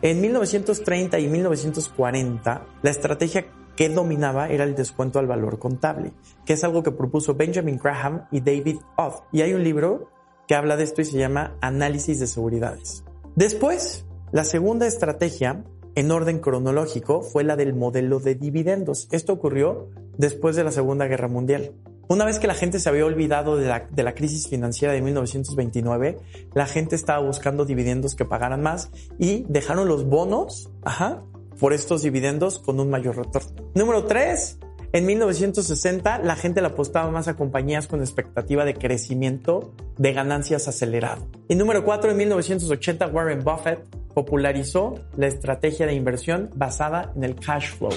En 0.01 0.21
1930 0.21 1.19
y 1.19 1.27
1940, 1.27 2.67
la 2.83 2.91
estrategia 2.91 3.47
que 3.77 3.89
dominaba 3.89 4.49
era 4.49 4.63
el 4.63 4.77
descuento 4.77 5.19
al 5.19 5.27
valor 5.27 5.59
contable, 5.59 6.13
que 6.47 6.53
es 6.53 6.63
algo 6.63 6.85
que 6.85 6.93
propuso 6.93 7.35
Benjamin 7.35 7.81
Graham 7.83 8.27
y 8.31 8.41
David 8.41 8.77
Oth. 8.97 9.25
Y 9.33 9.43
hay 9.43 9.55
un 9.55 9.65
libro 9.65 10.09
que 10.47 10.55
habla 10.55 10.77
de 10.77 10.85
esto 10.85 11.03
y 11.03 11.05
se 11.05 11.19
llama 11.19 11.57
Análisis 11.61 12.21
de 12.21 12.29
Seguridades. 12.29 13.03
Después, 13.35 14.07
la 14.31 14.45
segunda 14.45 14.87
estrategia 14.87 15.65
en 15.97 16.11
orden 16.13 16.39
cronológico 16.39 17.23
fue 17.23 17.43
la 17.43 17.57
del 17.57 17.75
modelo 17.75 18.21
de 18.21 18.37
dividendos. 18.37 19.09
Esto 19.11 19.33
ocurrió 19.33 19.89
después 20.17 20.55
de 20.55 20.63
la 20.63 20.71
Segunda 20.71 21.07
Guerra 21.07 21.27
Mundial. 21.27 21.73
Una 22.13 22.27
vez 22.27 22.39
que 22.39 22.47
la 22.47 22.53
gente 22.53 22.79
se 22.79 22.91
había 22.91 23.07
olvidado 23.07 23.57
de 23.57 23.67
la, 24.03 24.15
crisis 24.15 24.47
financiera 24.47 24.93
de 24.93 25.01
1929, 25.01 26.19
la 26.53 26.67
gente 26.67 26.95
estaba 26.95 27.27
buscando 27.27 27.65
dividendos 27.65 28.15
que 28.15 28.27
pagaran 28.27 28.61
más 28.61 28.91
y 29.19 29.47
dejaron 29.49 29.89
los 29.89 30.05
bonos, 30.05 30.71
ajá, 30.85 31.23
por 31.59 31.73
estos 31.73 32.03
dividendos 32.03 32.59
con 32.59 32.81
un 32.81 32.91
mayor 32.91 33.17
retorno. 33.17 33.71
Número 33.75 34.05
3. 34.05 34.59
En 34.93 35.07
1960 35.07 36.19
la 36.19 36.37
gente 36.37 36.61
le 36.61 36.67
apostaba 36.67 37.11
más 37.11 37.29
a 37.29 37.35
compañías 37.35 37.87
con 37.87 38.01
expectativa 38.01 38.67
de 38.67 38.75
crecimiento 38.75 39.73
de 39.97 40.13
ganancias 40.13 40.69
acelerado. 40.69 41.27
Y 41.49 41.55
número 41.55 41.83
4. 41.83 42.11
En 42.11 42.19
1980 42.19 43.07
Warren 43.07 43.43
Buffett 43.43 43.87
popularizó 44.13 44.97
la 45.17 45.29
estrategia 45.29 45.87
de 45.87 45.95
inversión 45.95 46.51
basada 46.57 47.11
en 47.17 47.25
el 47.25 47.37
cash 47.37 47.71
flow. 47.71 47.95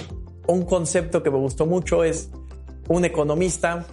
Un 0.47 0.61
concepto 0.63 1.21
que 1.21 1.31
me 1.31 1.37
gustó 1.37 1.65
mucho 1.65 2.05
es 2.05 2.29
un 2.87 3.03
economista 3.03 3.85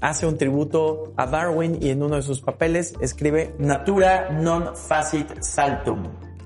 hace 0.00 0.26
un 0.26 0.36
tributo 0.38 1.12
a 1.16 1.26
Darwin 1.26 1.78
y 1.80 1.90
en 1.90 2.02
uno 2.02 2.16
de 2.16 2.22
sus 2.22 2.40
papeles 2.40 2.94
escribe 3.00 3.54
Natura 3.58 4.30
non 4.30 4.76
facit 4.76 5.40
saltum. 5.40 6.04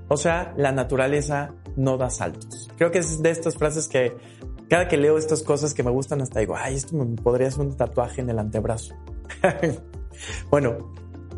O 0.08 0.16
sea, 0.16 0.52
la 0.56 0.72
naturaleza 0.72 1.54
no 1.76 1.96
da 1.96 2.10
saltos. 2.10 2.68
Creo 2.76 2.90
que 2.90 2.98
es 2.98 3.22
de 3.22 3.30
estas 3.30 3.56
frases 3.56 3.88
que 3.88 4.16
cada 4.68 4.88
que 4.88 4.96
leo 4.96 5.18
estas 5.18 5.42
cosas 5.42 5.74
que 5.74 5.82
me 5.82 5.90
gustan 5.90 6.20
hasta 6.20 6.40
digo, 6.40 6.54
ay, 6.56 6.76
esto 6.76 6.96
me 6.96 7.16
podría 7.16 7.50
ser 7.50 7.62
un 7.62 7.76
tatuaje 7.76 8.20
en 8.20 8.30
el 8.30 8.38
antebrazo. 8.38 8.94
bueno, 10.50 10.92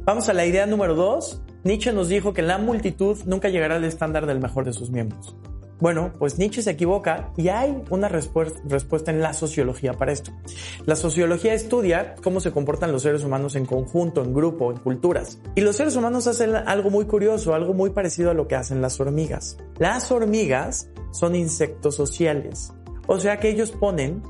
vamos 0.04 0.28
a 0.28 0.32
la 0.32 0.44
idea 0.44 0.66
número 0.66 0.94
dos. 0.94 1.42
Nietzsche 1.64 1.92
nos 1.92 2.08
dijo 2.08 2.32
que 2.32 2.42
la 2.42 2.58
multitud 2.58 3.18
nunca 3.24 3.48
llegará 3.48 3.76
al 3.76 3.84
estándar 3.84 4.26
del 4.26 4.40
mejor 4.40 4.64
de 4.64 4.72
sus 4.72 4.90
miembros. 4.90 5.36
Bueno, 5.82 6.12
pues 6.16 6.38
Nietzsche 6.38 6.62
se 6.62 6.70
equivoca 6.70 7.32
y 7.36 7.48
hay 7.48 7.82
una 7.90 8.08
respu- 8.08 8.54
respuesta 8.68 9.10
en 9.10 9.20
la 9.20 9.34
sociología 9.34 9.94
para 9.94 10.12
esto. 10.12 10.30
La 10.86 10.94
sociología 10.94 11.54
estudia 11.54 12.14
cómo 12.22 12.38
se 12.38 12.52
comportan 12.52 12.92
los 12.92 13.02
seres 13.02 13.24
humanos 13.24 13.56
en 13.56 13.66
conjunto, 13.66 14.22
en 14.22 14.32
grupo, 14.32 14.70
en 14.70 14.78
culturas. 14.78 15.40
Y 15.56 15.60
los 15.60 15.74
seres 15.74 15.96
humanos 15.96 16.28
hacen 16.28 16.54
algo 16.54 16.88
muy 16.88 17.06
curioso, 17.06 17.52
algo 17.52 17.74
muy 17.74 17.90
parecido 17.90 18.30
a 18.30 18.34
lo 18.34 18.46
que 18.46 18.54
hacen 18.54 18.80
las 18.80 19.00
hormigas. 19.00 19.58
Las 19.80 20.12
hormigas 20.12 20.88
son 21.10 21.34
insectos 21.34 21.96
sociales. 21.96 22.72
O 23.08 23.18
sea 23.18 23.40
que 23.40 23.48
ellos 23.48 23.72
ponen 23.72 24.22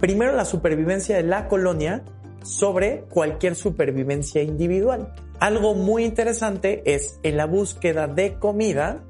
primero 0.00 0.32
la 0.32 0.44
supervivencia 0.44 1.14
de 1.18 1.22
la 1.22 1.46
colonia 1.46 2.04
sobre 2.42 3.02
cualquier 3.10 3.54
supervivencia 3.54 4.42
individual. 4.42 5.14
Algo 5.38 5.74
muy 5.74 6.04
interesante 6.04 6.82
es 6.84 7.20
en 7.22 7.36
la 7.36 7.46
búsqueda 7.46 8.08
de 8.08 8.38
comida, 8.40 9.04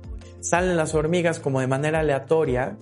salen 0.49 0.77
las 0.77 0.95
hormigas 0.95 1.41
como 1.41 1.61
de 1.61 1.67
manera 1.67 2.01
aleatoria 2.01 2.77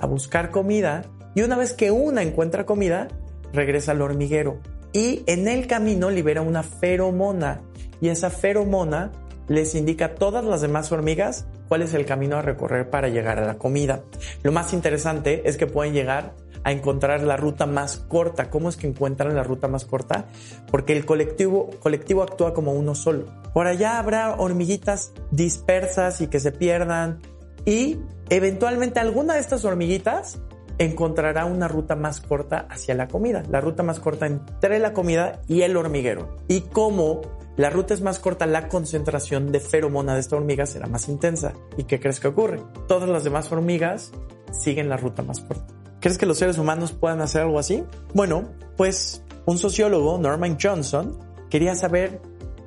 a 0.00 0.06
buscar 0.06 0.50
comida 0.50 1.02
y 1.34 1.42
una 1.42 1.56
vez 1.56 1.72
que 1.72 1.90
una 1.90 2.22
encuentra 2.22 2.66
comida, 2.66 3.08
regresa 3.52 3.92
al 3.92 4.02
hormiguero 4.02 4.60
y 4.92 5.22
en 5.26 5.48
el 5.48 5.66
camino 5.66 6.10
libera 6.10 6.42
una 6.42 6.62
feromona 6.62 7.62
y 8.00 8.08
esa 8.08 8.30
feromona 8.30 9.12
les 9.48 9.74
indica 9.74 10.06
a 10.06 10.14
todas 10.14 10.44
las 10.44 10.60
demás 10.60 10.90
hormigas 10.90 11.46
cuál 11.68 11.82
es 11.82 11.94
el 11.94 12.06
camino 12.06 12.36
a 12.36 12.42
recorrer 12.42 12.88
para 12.90 13.08
llegar 13.08 13.38
a 13.38 13.46
la 13.46 13.58
comida. 13.58 14.02
Lo 14.42 14.52
más 14.52 14.72
interesante 14.72 15.48
es 15.48 15.56
que 15.56 15.66
pueden 15.66 15.92
llegar 15.92 16.34
a 16.64 16.72
encontrar 16.72 17.22
la 17.22 17.36
ruta 17.36 17.66
más 17.66 17.98
corta. 17.98 18.50
¿Cómo 18.50 18.68
es 18.68 18.76
que 18.76 18.86
encuentran 18.86 19.34
la 19.36 19.44
ruta 19.44 19.68
más 19.68 19.84
corta? 19.84 20.26
Porque 20.70 20.94
el 20.94 21.04
colectivo, 21.04 21.70
colectivo 21.80 22.22
actúa 22.22 22.54
como 22.54 22.72
uno 22.72 22.94
solo. 22.94 23.26
Por 23.52 23.66
allá 23.66 23.98
habrá 23.98 24.34
hormiguitas 24.34 25.12
dispersas 25.30 26.20
y 26.20 26.26
que 26.26 26.40
se 26.40 26.52
pierdan 26.52 27.20
y 27.64 27.98
eventualmente 28.28 29.00
alguna 29.00 29.34
de 29.34 29.40
estas 29.40 29.64
hormiguitas 29.64 30.40
encontrará 30.78 31.44
una 31.44 31.68
ruta 31.68 31.94
más 31.94 32.20
corta 32.20 32.66
hacia 32.68 32.94
la 32.94 33.08
comida, 33.08 33.44
la 33.48 33.60
ruta 33.60 33.82
más 33.82 34.00
corta 34.00 34.26
entre 34.26 34.78
la 34.78 34.92
comida 34.92 35.40
y 35.46 35.62
el 35.62 35.76
hormiguero. 35.76 36.36
Y 36.48 36.62
como 36.62 37.22
la 37.56 37.70
ruta 37.70 37.94
es 37.94 38.00
más 38.00 38.18
corta, 38.18 38.46
la 38.46 38.68
concentración 38.68 39.52
de 39.52 39.60
feromona 39.60 40.14
de 40.14 40.20
esta 40.20 40.36
hormiga 40.36 40.66
será 40.66 40.88
más 40.88 41.08
intensa. 41.08 41.52
¿Y 41.76 41.84
qué 41.84 42.00
crees 42.00 42.18
que 42.18 42.28
ocurre? 42.28 42.60
Todas 42.88 43.08
las 43.08 43.22
demás 43.22 43.50
hormigas 43.52 44.10
siguen 44.50 44.88
la 44.88 44.96
ruta 44.96 45.22
más 45.22 45.40
corta. 45.40 45.73
¿Crees 46.04 46.18
que 46.18 46.26
los 46.26 46.36
seres 46.36 46.58
humanos 46.58 46.92
puedan 46.92 47.22
hacer 47.22 47.40
algo 47.40 47.58
así? 47.58 47.82
Bueno, 48.12 48.50
pues 48.76 49.22
un 49.46 49.56
sociólogo, 49.56 50.18
Norman 50.18 50.58
Johnson, 50.62 51.18
quería 51.48 51.74
saber 51.76 52.20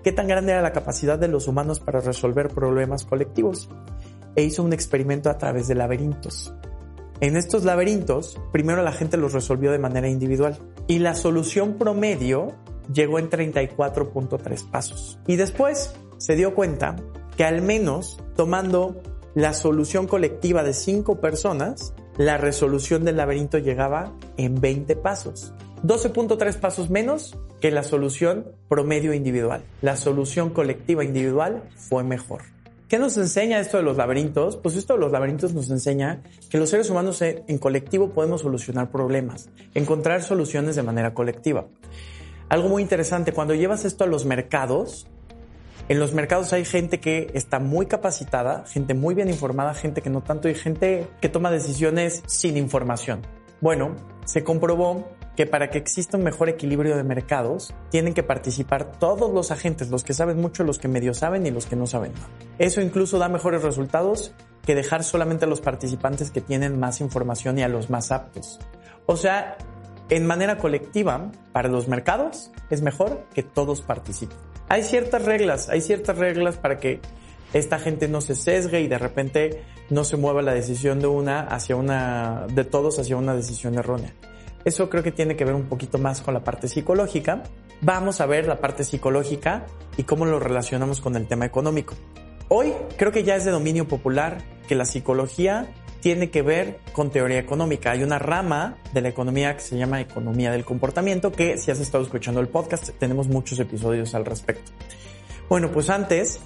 qué 0.03 0.11
tan 0.11 0.27
grande 0.27 0.53
era 0.53 0.63
la 0.63 0.73
capacidad 0.73 1.19
de 1.19 1.27
los 1.27 1.47
humanos 1.47 1.79
para 1.79 2.01
resolver 2.01 2.49
problemas 2.49 3.05
colectivos 3.05 3.69
e 4.35 4.41
hizo 4.41 4.63
un 4.63 4.73
experimento 4.73 5.29
a 5.29 5.37
través 5.37 5.67
de 5.67 5.75
laberintos. 5.75 6.51
En 7.21 7.37
estos 7.37 7.63
laberintos, 7.63 8.41
primero 8.51 8.81
la 8.81 8.91
gente 8.91 9.17
los 9.17 9.33
resolvió 9.33 9.71
de 9.71 9.77
manera 9.77 10.09
individual 10.09 10.57
y 10.87 10.97
la 10.97 11.13
solución 11.13 11.75
promedio 11.75 12.55
llegó 12.91 13.19
en 13.19 13.29
34.3 13.29 14.71
pasos. 14.71 15.19
Y 15.27 15.35
después 15.35 15.93
se 16.17 16.35
dio 16.35 16.55
cuenta 16.55 16.95
que 17.35 17.43
al 17.43 17.61
menos 17.61 18.17
tomando 18.35 18.99
la 19.35 19.53
solución 19.53 20.07
colectiva 20.07 20.63
de 20.63 20.73
5 20.73 21.21
personas, 21.21 21.93
la 22.17 22.37
resolución 22.37 23.05
del 23.05 23.17
laberinto 23.17 23.57
llegaba 23.57 24.13
en 24.37 24.59
20 24.59 24.95
pasos. 24.95 25.53
12.3 25.83 26.59
pasos 26.59 26.89
menos 26.89 27.37
que 27.61 27.71
la 27.71 27.83
solución 27.83 28.47
promedio 28.67 29.13
individual. 29.13 29.63
La 29.81 29.95
solución 29.95 30.49
colectiva 30.49 31.03
individual 31.03 31.63
fue 31.75 32.03
mejor. 32.03 32.41
¿Qué 32.87 32.99
nos 32.99 33.17
enseña 33.17 33.59
esto 33.59 33.77
de 33.77 33.83
los 33.83 33.97
laberintos? 33.97 34.57
Pues 34.57 34.75
esto 34.75 34.93
de 34.93 34.99
los 34.99 35.11
laberintos 35.11 35.53
nos 35.53 35.69
enseña 35.69 36.23
que 36.49 36.57
los 36.57 36.69
seres 36.69 36.89
humanos 36.89 37.21
en 37.21 37.57
colectivo 37.57 38.09
podemos 38.11 38.41
solucionar 38.41 38.89
problemas, 38.91 39.49
encontrar 39.73 40.23
soluciones 40.23 40.75
de 40.75 40.83
manera 40.83 41.13
colectiva. 41.13 41.67
Algo 42.49 42.69
muy 42.69 42.81
interesante, 42.81 43.33
cuando 43.33 43.53
llevas 43.53 43.83
esto 43.83 44.05
a 44.05 44.07
los 44.07 44.25
mercados, 44.25 45.05
en 45.89 45.99
los 45.99 46.13
mercados 46.13 46.51
hay 46.53 46.65
gente 46.65 46.99
que 46.99 47.31
está 47.33 47.59
muy 47.59 47.85
capacitada, 47.85 48.65
gente 48.67 48.93
muy 48.93 49.15
bien 49.15 49.29
informada, 49.29 49.73
gente 49.73 50.01
que 50.01 50.09
no 50.09 50.21
tanto 50.21 50.49
y 50.49 50.55
gente 50.55 51.07
que 51.21 51.29
toma 51.29 51.49
decisiones 51.49 52.23
sin 52.27 52.57
información. 52.57 53.21
Bueno, 53.61 53.95
se 54.25 54.43
comprobó 54.43 55.07
que 55.37 55.45
para 55.45 55.69
que 55.69 55.77
exista 55.77 56.17
un 56.17 56.23
mejor 56.23 56.49
equilibrio 56.49 56.97
de 56.97 57.03
mercados, 57.03 57.73
tienen 57.89 58.13
que 58.13 58.23
participar 58.23 58.91
todos 58.93 59.31
los 59.31 59.51
agentes, 59.51 59.89
los 59.89 60.03
que 60.03 60.13
saben 60.13 60.41
mucho, 60.41 60.63
los 60.63 60.79
que 60.79 60.87
medio 60.87 61.13
saben 61.13 61.45
y 61.45 61.51
los 61.51 61.67
que 61.67 61.75
no 61.75 61.85
saben. 61.85 62.11
Eso 62.57 62.81
incluso 62.81 63.19
da 63.19 63.29
mejores 63.29 63.61
resultados 63.61 64.33
que 64.65 64.75
dejar 64.75 65.03
solamente 65.03 65.45
a 65.45 65.47
los 65.47 65.61
participantes 65.61 66.31
que 66.31 66.41
tienen 66.41 66.79
más 66.79 67.01
información 67.01 67.59
y 67.59 67.63
a 67.63 67.69
los 67.69 67.89
más 67.89 68.11
aptos. 68.11 68.59
O 69.05 69.15
sea, 69.15 69.57
en 70.09 70.25
manera 70.25 70.57
colectiva, 70.57 71.31
para 71.51 71.69
los 71.69 71.87
mercados, 71.87 72.51
es 72.69 72.81
mejor 72.81 73.23
que 73.33 73.43
todos 73.43 73.81
participen. 73.81 74.46
Hay 74.69 74.83
ciertas 74.83 75.23
reglas, 75.23 75.69
hay 75.69 75.81
ciertas 75.81 76.17
reglas 76.17 76.57
para 76.57 76.77
que 76.77 76.99
esta 77.53 77.79
gente 77.79 78.07
no 78.07 78.21
se 78.21 78.35
sesgue 78.35 78.81
y 78.81 78.87
de 78.87 78.97
repente 78.97 79.63
no 79.89 80.03
se 80.03 80.17
mueva 80.17 80.41
la 80.41 80.53
decisión 80.53 80.99
de 80.99 81.07
una 81.07 81.41
hacia 81.41 81.75
una, 81.75 82.45
de 82.53 82.65
todos 82.65 82.99
hacia 82.99 83.15
una 83.15 83.33
decisión 83.33 83.75
errónea. 83.75 84.13
Eso 84.65 84.89
creo 84.89 85.03
que 85.03 85.13
tiene 85.13 85.37
que 85.37 85.45
ver 85.45 85.55
un 85.55 85.69
poquito 85.69 85.97
más 85.97 86.19
con 86.19 86.33
la 86.33 86.43
parte 86.43 86.67
psicológica. 86.67 87.43
Vamos 87.79 88.19
a 88.19 88.25
ver 88.25 88.47
la 88.47 88.59
parte 88.59 88.83
psicológica 88.83 89.65
y 89.95 90.03
cómo 90.03 90.25
lo 90.25 90.39
relacionamos 90.39 90.99
con 90.99 91.15
el 91.15 91.27
tema 91.27 91.45
económico. 91.45 91.95
Hoy 92.49 92.73
creo 92.97 93.13
que 93.13 93.23
ya 93.23 93.35
es 93.35 93.45
de 93.45 93.51
dominio 93.51 93.87
popular 93.87 94.39
que 94.67 94.75
la 94.75 94.83
psicología 94.83 95.67
tiene 96.07 96.29
que 96.29 96.41
ver 96.41 96.79
con 96.93 97.09
teoría 97.09 97.37
económica. 97.37 97.91
Hay 97.91 98.01
una 98.01 98.17
rama 98.17 98.77
de 98.93 99.01
la 99.01 99.09
economía 99.09 99.53
que 99.55 99.59
se 99.59 99.77
llama 99.77 99.99
economía 99.99 100.51
del 100.51 100.63
comportamiento 100.63 101.33
que 101.33 101.57
si 101.57 101.69
has 101.69 101.81
estado 101.81 102.01
escuchando 102.01 102.39
el 102.39 102.47
podcast 102.47 102.91
tenemos 102.97 103.27
muchos 103.27 103.59
episodios 103.59 104.15
al 104.15 104.23
respecto. 104.23 104.71
Bueno, 105.49 105.69
pues 105.69 105.89
antes 105.89 106.39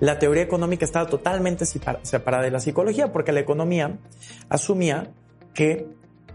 la 0.00 0.18
teoría 0.18 0.42
económica 0.42 0.86
estaba 0.86 1.10
totalmente 1.10 1.66
separada 1.66 2.42
de 2.42 2.50
la 2.50 2.58
psicología 2.58 3.12
porque 3.12 3.32
la 3.32 3.40
economía 3.40 3.98
asumía 4.48 5.12
que 5.52 5.86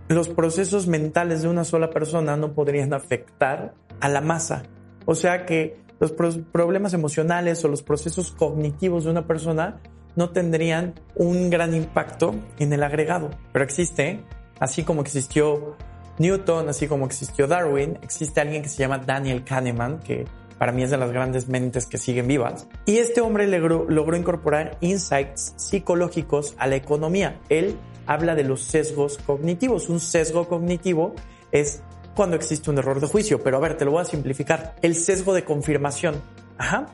los 0.07 0.29
procesos 0.29 0.85
mentales 0.85 1.41
de 1.41 1.47
una 1.47 1.63
sola 1.63 1.89
persona 1.89 2.37
no 2.37 2.53
podrían 2.53 2.93
afectar 2.93 3.73
a 3.99 4.07
la 4.07 4.21
masa. 4.21 4.61
O 5.07 5.15
sea 5.15 5.47
que 5.47 5.79
los 5.99 6.11
problemas 6.11 6.93
emocionales 6.93 7.65
o 7.65 7.69
los 7.69 7.81
procesos 7.81 8.29
cognitivos 8.29 9.05
de 9.05 9.09
una 9.09 9.25
persona 9.25 9.81
no 10.17 10.31
tendrían 10.31 10.95
un 11.15 11.49
gran 11.49 11.73
impacto 11.73 12.35
en 12.59 12.73
el 12.73 12.83
agregado. 12.83 13.29
Pero 13.53 13.63
existe, 13.63 14.19
así 14.59 14.83
como 14.83 15.01
existió 15.01 15.77
Newton, 16.17 16.67
así 16.67 16.87
como 16.87 17.05
existió 17.05 17.47
Darwin, 17.47 17.99
existe 18.01 18.41
alguien 18.41 18.63
que 18.63 18.69
se 18.69 18.79
llama 18.79 18.97
Daniel 18.97 19.43
Kahneman, 19.45 19.99
que 19.99 20.25
para 20.57 20.71
mí 20.71 20.81
es 20.81 20.89
de 20.89 20.97
las 20.97 21.11
grandes 21.11 21.47
mentes 21.47 21.85
que 21.85 21.99
siguen 21.99 22.27
vivas. 22.27 22.67
Y 22.85 22.97
este 22.97 23.21
hombre 23.21 23.47
logró, 23.47 24.17
incorporar 24.17 24.77
insights 24.81 25.53
psicológicos 25.55 26.55
a 26.57 26.65
la 26.65 26.75
economía. 26.75 27.39
Él 27.49 27.77
habla 28.07 28.33
de 28.33 28.43
los 28.43 28.61
sesgos 28.63 29.19
cognitivos. 29.19 29.87
Un 29.87 29.99
sesgo 29.99 30.47
cognitivo 30.47 31.13
es 31.51 31.83
cuando 32.15 32.35
existe 32.35 32.71
un 32.71 32.79
error 32.79 32.99
de 32.99 33.05
juicio. 33.05 33.43
Pero 33.43 33.57
a 33.57 33.59
ver, 33.59 33.77
te 33.77 33.85
lo 33.85 33.91
voy 33.91 34.01
a 34.01 34.05
simplificar. 34.05 34.75
El 34.81 34.95
sesgo 34.95 35.35
de 35.35 35.43
confirmación. 35.43 36.15
Ajá. 36.57 36.87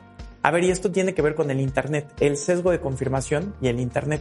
A 0.44 0.50
ver, 0.50 0.62
y 0.64 0.70
esto 0.70 0.92
tiene 0.92 1.14
que 1.14 1.22
ver 1.22 1.34
con 1.34 1.50
el 1.50 1.58
Internet. 1.58 2.06
El 2.20 2.36
sesgo 2.36 2.70
de 2.70 2.78
confirmación 2.78 3.54
y 3.62 3.68
el 3.68 3.80
Internet. 3.80 4.20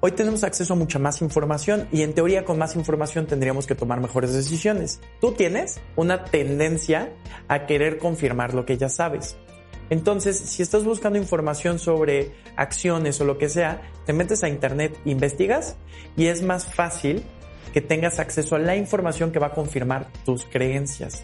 Hoy 0.00 0.12
tenemos 0.12 0.42
acceso 0.42 0.72
a 0.72 0.76
mucha 0.76 0.98
más 0.98 1.20
información 1.20 1.86
y 1.92 2.00
en 2.00 2.14
teoría 2.14 2.46
con 2.46 2.56
más 2.56 2.76
información 2.76 3.26
tendríamos 3.26 3.66
que 3.66 3.74
tomar 3.74 4.00
mejores 4.00 4.32
decisiones. 4.32 5.02
Tú 5.20 5.32
tienes 5.32 5.78
una 5.96 6.24
tendencia 6.24 7.12
a 7.46 7.66
querer 7.66 7.98
confirmar 7.98 8.54
lo 8.54 8.64
que 8.64 8.78
ya 8.78 8.88
sabes. 8.88 9.36
Entonces, 9.90 10.38
si 10.38 10.62
estás 10.62 10.82
buscando 10.82 11.18
información 11.18 11.78
sobre 11.78 12.32
acciones 12.56 13.20
o 13.20 13.26
lo 13.26 13.36
que 13.36 13.50
sea, 13.50 13.82
te 14.06 14.14
metes 14.14 14.42
a 14.42 14.48
internet, 14.48 14.98
investigas 15.04 15.76
y 16.16 16.28
es 16.28 16.40
más 16.40 16.74
fácil 16.74 17.22
que 17.74 17.82
tengas 17.82 18.18
acceso 18.18 18.56
a 18.56 18.58
la 18.60 18.76
información 18.76 19.30
que 19.30 19.38
va 19.38 19.48
a 19.48 19.52
confirmar 19.52 20.08
tus 20.24 20.46
creencias. 20.46 21.22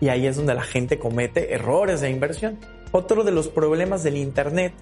Y 0.00 0.08
ahí 0.08 0.26
es 0.26 0.34
donde 0.34 0.54
la 0.54 0.64
gente 0.64 0.98
comete 0.98 1.54
errores 1.54 2.00
de 2.00 2.10
inversión. 2.10 2.58
Otro 2.96 3.24
de 3.24 3.30
los 3.30 3.48
problemas 3.48 4.02
del 4.04 4.16
internet 4.16 4.72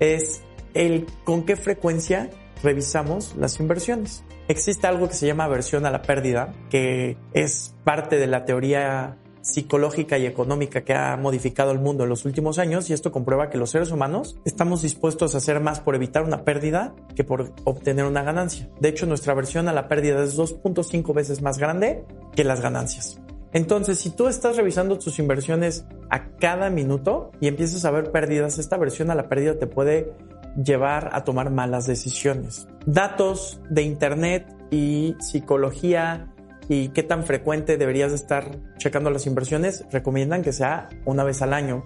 es 0.00 0.42
el 0.74 1.06
con 1.22 1.44
qué 1.44 1.54
frecuencia 1.54 2.28
revisamos 2.64 3.36
las 3.36 3.60
inversiones. 3.60 4.24
Existe 4.48 4.88
algo 4.88 5.06
que 5.06 5.14
se 5.14 5.28
llama 5.28 5.44
aversión 5.44 5.86
a 5.86 5.92
la 5.92 6.02
pérdida, 6.02 6.52
que 6.68 7.16
es 7.32 7.76
parte 7.84 8.16
de 8.16 8.26
la 8.26 8.44
teoría 8.44 9.18
psicológica 9.42 10.18
y 10.18 10.26
económica 10.26 10.80
que 10.80 10.94
ha 10.94 11.16
modificado 11.16 11.70
el 11.70 11.78
mundo 11.78 12.02
en 12.02 12.10
los 12.10 12.24
últimos 12.24 12.58
años 12.58 12.90
y 12.90 12.92
esto 12.92 13.12
comprueba 13.12 13.50
que 13.50 13.56
los 13.56 13.70
seres 13.70 13.92
humanos 13.92 14.36
estamos 14.44 14.82
dispuestos 14.82 15.36
a 15.36 15.38
hacer 15.38 15.60
más 15.60 15.78
por 15.78 15.94
evitar 15.94 16.24
una 16.24 16.42
pérdida 16.42 16.96
que 17.14 17.22
por 17.22 17.52
obtener 17.62 18.04
una 18.04 18.24
ganancia. 18.24 18.68
De 18.80 18.88
hecho, 18.88 19.06
nuestra 19.06 19.32
aversión 19.32 19.68
a 19.68 19.72
la 19.72 19.86
pérdida 19.86 20.24
es 20.24 20.36
2.5 20.36 21.14
veces 21.14 21.40
más 21.40 21.58
grande 21.58 22.04
que 22.34 22.42
las 22.42 22.60
ganancias. 22.60 23.20
Entonces, 23.52 23.98
si 23.98 24.10
tú 24.10 24.28
estás 24.28 24.56
revisando 24.56 24.98
tus 24.98 25.18
inversiones 25.18 25.84
a 26.08 26.28
cada 26.36 26.70
minuto 26.70 27.32
y 27.40 27.48
empiezas 27.48 27.84
a 27.84 27.90
ver 27.90 28.12
pérdidas, 28.12 28.58
esta 28.58 28.76
aversión 28.76 29.10
a 29.10 29.14
la 29.14 29.28
pérdida 29.28 29.58
te 29.58 29.66
puede 29.66 30.12
llevar 30.56 31.10
a 31.12 31.24
tomar 31.24 31.50
malas 31.50 31.86
decisiones. 31.86 32.68
Datos 32.86 33.60
de 33.70 33.82
internet 33.82 34.46
y 34.70 35.16
psicología 35.20 36.32
y 36.68 36.90
qué 36.90 37.02
tan 37.02 37.24
frecuente 37.24 37.76
deberías 37.76 38.12
estar 38.12 38.58
checando 38.78 39.10
las 39.10 39.26
inversiones 39.26 39.84
recomiendan 39.90 40.42
que 40.42 40.52
sea 40.52 40.88
una 41.04 41.24
vez 41.24 41.42
al 41.42 41.52
año 41.52 41.82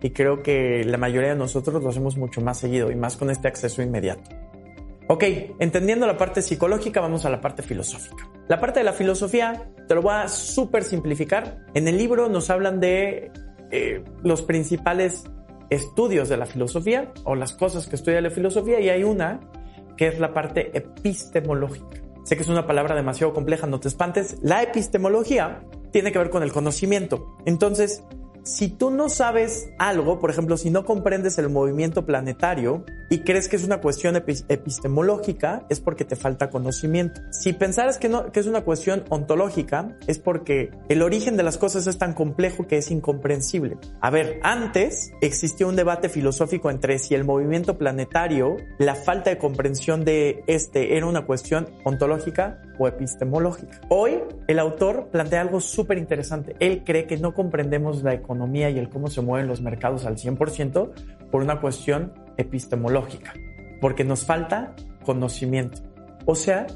y 0.00 0.10
creo 0.10 0.42
que 0.42 0.84
la 0.84 0.96
mayoría 0.96 1.30
de 1.30 1.36
nosotros 1.36 1.82
lo 1.82 1.88
hacemos 1.88 2.16
mucho 2.16 2.40
más 2.40 2.58
seguido 2.58 2.90
y 2.92 2.94
más 2.94 3.16
con 3.16 3.30
este 3.30 3.48
acceso 3.48 3.82
inmediato. 3.82 4.30
Ok, 5.10 5.24
entendiendo 5.58 6.06
la 6.06 6.18
parte 6.18 6.42
psicológica, 6.42 7.00
vamos 7.00 7.24
a 7.24 7.30
la 7.30 7.40
parte 7.40 7.62
filosófica. 7.62 8.28
La 8.46 8.60
parte 8.60 8.80
de 8.80 8.84
la 8.84 8.92
filosofía 8.92 9.70
te 9.86 9.94
lo 9.94 10.02
voy 10.02 10.12
a 10.12 10.28
súper 10.28 10.84
simplificar. 10.84 11.64
En 11.72 11.88
el 11.88 11.96
libro 11.96 12.28
nos 12.28 12.50
hablan 12.50 12.78
de 12.78 13.32
eh, 13.70 14.04
los 14.22 14.42
principales 14.42 15.24
estudios 15.70 16.28
de 16.28 16.36
la 16.36 16.44
filosofía 16.44 17.12
o 17.24 17.34
las 17.34 17.54
cosas 17.54 17.86
que 17.86 17.96
estudia 17.96 18.20
la 18.20 18.30
filosofía 18.30 18.80
y 18.80 18.90
hay 18.90 19.02
una 19.02 19.40
que 19.96 20.08
es 20.08 20.18
la 20.20 20.34
parte 20.34 20.76
epistemológica. 20.76 22.02
Sé 22.24 22.36
que 22.36 22.42
es 22.42 22.48
una 22.50 22.66
palabra 22.66 22.94
demasiado 22.94 23.32
compleja, 23.32 23.66
no 23.66 23.80
te 23.80 23.88
espantes. 23.88 24.36
La 24.42 24.62
epistemología 24.62 25.62
tiene 25.90 26.12
que 26.12 26.18
ver 26.18 26.28
con 26.28 26.42
el 26.42 26.52
conocimiento. 26.52 27.38
Entonces, 27.46 28.04
si 28.42 28.68
tú 28.68 28.90
no 28.90 29.08
sabes 29.08 29.70
algo, 29.78 30.18
por 30.18 30.30
ejemplo, 30.30 30.56
si 30.56 30.70
no 30.70 30.84
comprendes 30.84 31.38
el 31.38 31.48
movimiento 31.50 32.06
planetario 32.06 32.84
y 33.10 33.20
crees 33.20 33.48
que 33.48 33.56
es 33.56 33.64
una 33.64 33.80
cuestión 33.80 34.16
epistemológica, 34.16 35.66
es 35.68 35.80
porque 35.80 36.04
te 36.04 36.16
falta 36.16 36.50
conocimiento. 36.50 37.20
Si 37.30 37.52
pensaras 37.52 37.98
que, 37.98 38.08
no, 38.08 38.32
que 38.32 38.40
es 38.40 38.46
una 38.46 38.62
cuestión 38.62 39.04
ontológica, 39.08 39.96
es 40.06 40.18
porque 40.18 40.70
el 40.88 41.02
origen 41.02 41.36
de 41.36 41.42
las 41.42 41.58
cosas 41.58 41.86
es 41.86 41.98
tan 41.98 42.14
complejo 42.14 42.66
que 42.66 42.78
es 42.78 42.90
incomprensible. 42.90 43.78
A 44.00 44.10
ver, 44.10 44.40
antes 44.42 45.12
existió 45.20 45.68
un 45.68 45.76
debate 45.76 46.08
filosófico 46.08 46.70
entre 46.70 46.98
si 46.98 47.14
el 47.14 47.24
movimiento 47.24 47.78
planetario, 47.78 48.56
la 48.78 48.94
falta 48.94 49.30
de 49.30 49.38
comprensión 49.38 50.04
de 50.04 50.42
este 50.46 50.96
era 50.96 51.06
una 51.06 51.26
cuestión 51.26 51.68
ontológica 51.84 52.62
o 52.78 52.88
epistemológica. 52.88 53.80
Hoy, 53.88 54.20
el 54.46 54.58
autor 54.58 55.08
plantea 55.10 55.40
algo 55.40 55.60
súper 55.60 55.98
interesante. 55.98 56.56
Él 56.60 56.82
cree 56.84 57.06
que 57.06 57.16
no 57.16 57.34
comprendemos 57.34 58.02
la 58.02 58.14
economía 58.14 58.37
y 58.54 58.78
el 58.78 58.88
cómo 58.88 59.08
se 59.08 59.20
mueven 59.20 59.46
los 59.46 59.60
mercados 59.60 60.06
al 60.06 60.16
100% 60.16 60.90
por 61.30 61.42
una 61.42 61.60
cuestión 61.60 62.12
epistemológica, 62.36 63.34
porque 63.80 64.04
nos 64.04 64.24
falta 64.24 64.74
conocimiento. 65.04 65.82
O 66.26 66.34
sea, 66.34 66.66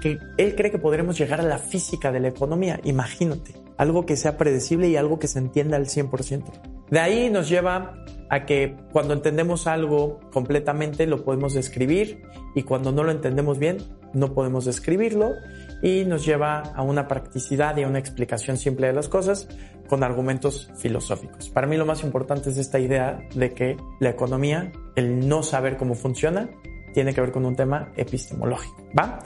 que 0.00 0.18
él 0.38 0.54
cree 0.56 0.70
que 0.70 0.78
podremos 0.78 1.18
llegar 1.18 1.40
a 1.40 1.44
la 1.44 1.58
física 1.58 2.10
de 2.10 2.20
la 2.20 2.28
economía, 2.28 2.80
imagínate, 2.84 3.54
algo 3.76 4.06
que 4.06 4.16
sea 4.16 4.36
predecible 4.36 4.88
y 4.88 4.96
algo 4.96 5.18
que 5.18 5.28
se 5.28 5.38
entienda 5.38 5.76
al 5.76 5.86
100%. 5.86 6.44
De 6.90 7.00
ahí 7.00 7.30
nos 7.30 7.48
lleva 7.48 7.94
a 8.28 8.44
que 8.46 8.76
cuando 8.92 9.14
entendemos 9.14 9.66
algo 9.66 10.20
completamente 10.32 11.06
lo 11.06 11.24
podemos 11.24 11.54
describir 11.54 12.22
y 12.54 12.62
cuando 12.62 12.92
no 12.92 13.04
lo 13.04 13.10
entendemos 13.10 13.58
bien 13.58 13.78
no 14.12 14.34
podemos 14.34 14.64
describirlo 14.64 15.32
y 15.82 16.04
nos 16.04 16.24
lleva 16.24 16.60
a 16.60 16.82
una 16.82 17.08
practicidad 17.08 17.76
y 17.76 17.82
a 17.82 17.88
una 17.88 17.98
explicación 17.98 18.56
simple 18.56 18.86
de 18.88 18.92
las 18.92 19.08
cosas 19.08 19.48
con 19.88 20.04
argumentos 20.04 20.70
filosóficos. 20.78 21.50
Para 21.50 21.66
mí 21.66 21.76
lo 21.76 21.86
más 21.86 22.04
importante 22.04 22.50
es 22.50 22.58
esta 22.58 22.78
idea 22.78 23.20
de 23.34 23.52
que 23.52 23.76
la 23.98 24.10
economía, 24.10 24.72
el 24.94 25.28
no 25.28 25.42
saber 25.42 25.76
cómo 25.76 25.94
funciona, 25.94 26.48
tiene 26.92 27.14
que 27.14 27.20
ver 27.20 27.32
con 27.32 27.44
un 27.44 27.56
tema 27.56 27.92
epistemológico, 27.96 28.88
¿va? 28.98 29.20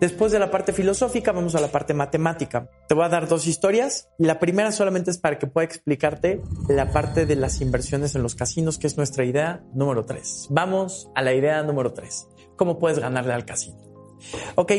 Después 0.00 0.32
de 0.32 0.38
la 0.38 0.50
parte 0.50 0.72
filosófica 0.72 1.32
vamos 1.32 1.54
a 1.54 1.60
la 1.60 1.68
parte 1.68 1.94
matemática. 1.94 2.68
Te 2.88 2.94
voy 2.94 3.04
a 3.04 3.08
dar 3.08 3.28
dos 3.28 3.46
historias. 3.46 4.08
La 4.18 4.40
primera 4.40 4.72
solamente 4.72 5.10
es 5.10 5.18
para 5.18 5.38
que 5.38 5.46
pueda 5.46 5.64
explicarte 5.64 6.42
la 6.68 6.90
parte 6.90 7.26
de 7.26 7.36
las 7.36 7.60
inversiones 7.60 8.14
en 8.14 8.22
los 8.22 8.34
casinos, 8.34 8.78
que 8.78 8.88
es 8.88 8.96
nuestra 8.96 9.24
idea 9.24 9.62
número 9.72 10.04
tres. 10.04 10.48
Vamos 10.50 11.08
a 11.14 11.22
la 11.22 11.32
idea 11.32 11.62
número 11.62 11.92
tres. 11.92 12.26
¿Cómo 12.56 12.78
puedes 12.78 12.98
ganarle 12.98 13.32
al 13.32 13.44
casino? 13.44 13.78
Ok, 14.56 14.72